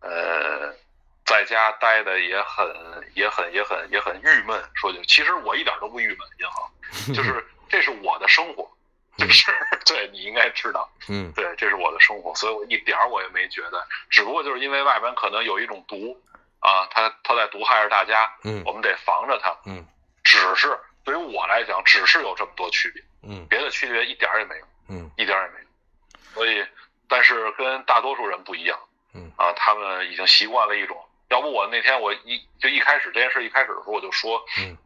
[0.00, 0.74] 呃。
[1.26, 2.66] 在家待的也很
[3.12, 6.70] 也很也很也很郁闷，说句，其实我一点都不郁闷，银行，
[7.14, 8.66] 就是这是我的生活，
[9.18, 9.52] 就是
[9.84, 16.18] 对你应该知道，嗯，对，这是我的生活，所以我一点我也没觉得，只不过就是因为外边可能有一种毒
[16.60, 19.86] 啊，他他在毒害着大家，嗯，我们得防着他，嗯，
[20.28, 26.66] 只是对于我来讲，只是有这么多区别，嗯，别的区别一点也没有，嗯，一点也没有，所以，
[27.08, 28.78] 但是跟大多数人不一样，
[29.14, 31.02] 嗯，啊，他们已经习惯了一种。
[31.30, 34.76] 要不我那天我一就一开始这件事一开始的时候我就说，嗯，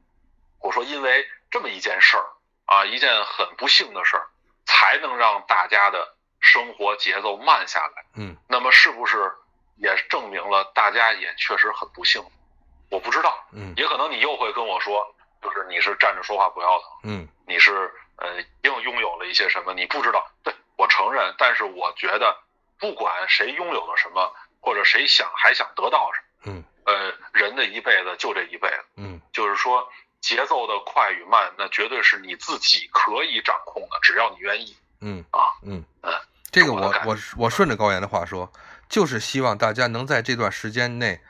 [0.61, 2.25] 我说因为这么一件事儿
[2.67, 4.27] 啊，一件很不幸的事儿，
[4.65, 9.33] 才能让大家的生活节奏慢下来，嗯，那么是不是
[9.77, 12.23] 也证明了大家也确实很不幸？
[12.91, 18.29] 我不知道，嗯，也可能你又会跟我说，就是你是站着说话不腰疼，嗯，你是呃
[18.63, 19.75] 又拥有了一些什么？
[19.75, 22.37] 你不知道，对我承认，但是我觉得
[22.79, 26.27] 不管谁拥有了什么，或者谁想还想得到什么。
[26.45, 29.89] 嗯，呃，人的一辈子就这一辈子，嗯，就是说
[30.21, 34.77] 节奏的快与慢，那绝对是你自己可以掌控的，只要你愿意。
[35.01, 36.13] 嗯啊，嗯嗯，
[36.53, 38.53] 这个我我我顺着高岩的话说，
[38.89, 41.21] 就是希望大家能在这段时间内，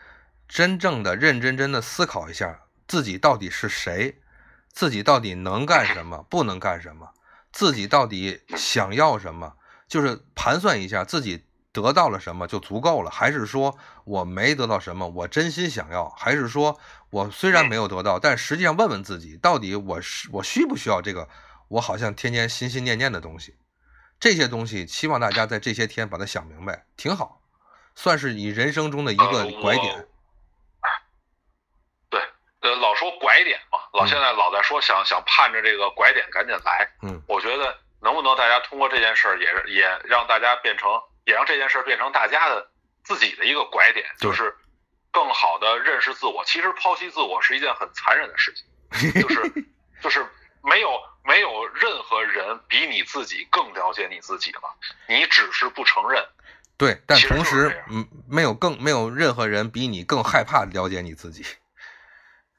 [0.47, 2.61] 真正的认真真的思考一下
[2.93, 4.21] 自己到底是谁，
[4.69, 7.15] 自己到底能干什么，不能干什么，
[7.51, 9.55] 自己到底想要什么，
[9.89, 11.47] 就是盘算一下自己。
[11.73, 16.79] 得到了什么就足够了，还是说我没得到什么，我真心想要，还是说
[17.09, 21.31] 我虽然没有得到，但实际上问问自己，到底我是我需不需要这个？
[21.69, 23.57] 我好像天天心心念念的东西，
[24.21, 27.41] 这些东西，希望大家在这些天把它想明白，挺好，
[27.95, 30.07] 算是你人生中的一个拐点。
[32.11, 32.21] 对，
[32.61, 36.89] 呃，老说拐点嘛，老现在老在说想想盼着这个拐点赶紧来。
[37.03, 40.91] 嗯，我觉得能不能大家通过这件事儿，也也让大家变成。
[41.25, 42.69] 也让这件事变成大家的
[43.05, 44.53] 自己的一个拐点，就是
[45.13, 46.45] 更好的认识自我。
[46.45, 48.53] 其实剖析自我是一件很残忍的事
[48.91, 49.41] 情， 就是
[50.03, 50.27] 就是
[50.65, 54.63] 没有没有任何人比你自己更了解你自己了，
[55.07, 56.27] 你只是不承认。
[56.77, 61.47] 对，但同时，嗯，没有更没有任何人比你更害怕了解你自己。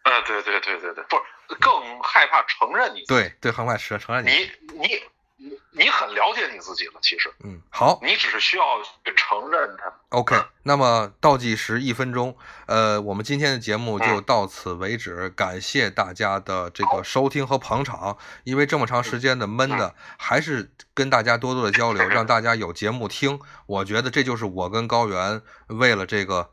[0.05, 1.23] 呃，对对对对对，不是
[1.59, 3.03] 更害怕承认你。
[3.07, 4.87] 对对，很怕承承认你你。
[5.35, 8.63] 你你很了解你自己了，其实，嗯，好，你只是需要
[9.03, 9.91] 去承认它。
[10.09, 18.17] OK，那么倒计时一分钟，呃，我们今天的节目就到此为止，感谢大家的这个收听和捧场。
[18.45, 23.41] 因为这么长时间的闷的，还是跟大家多多的交流， 让大家有节目听。
[23.65, 26.51] 我觉得这就是我跟高原为了这个、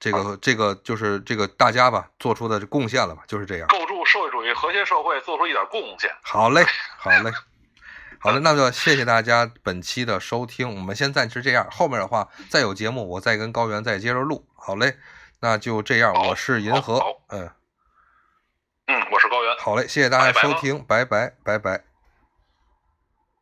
[0.00, 3.81] 这个、这个，就是这个大家吧做出的贡献了吧，就是这样，构
[4.42, 6.10] 筑社会主义和谐社会做出一点贡献。
[6.22, 6.64] 好嘞，
[6.98, 7.30] 好嘞。
[8.18, 14.46] 好的，那就谢谢大家本期的收听，我们先暂时这样，后面的话再有节目我再跟高原再接着录。
[14.54, 14.96] 好嘞，
[15.40, 17.50] 那就这样，我是银河，嗯，
[18.86, 19.56] 嗯，我是高原。
[19.58, 21.91] 好嘞，谢谢大家收听，拜拜，拜拜。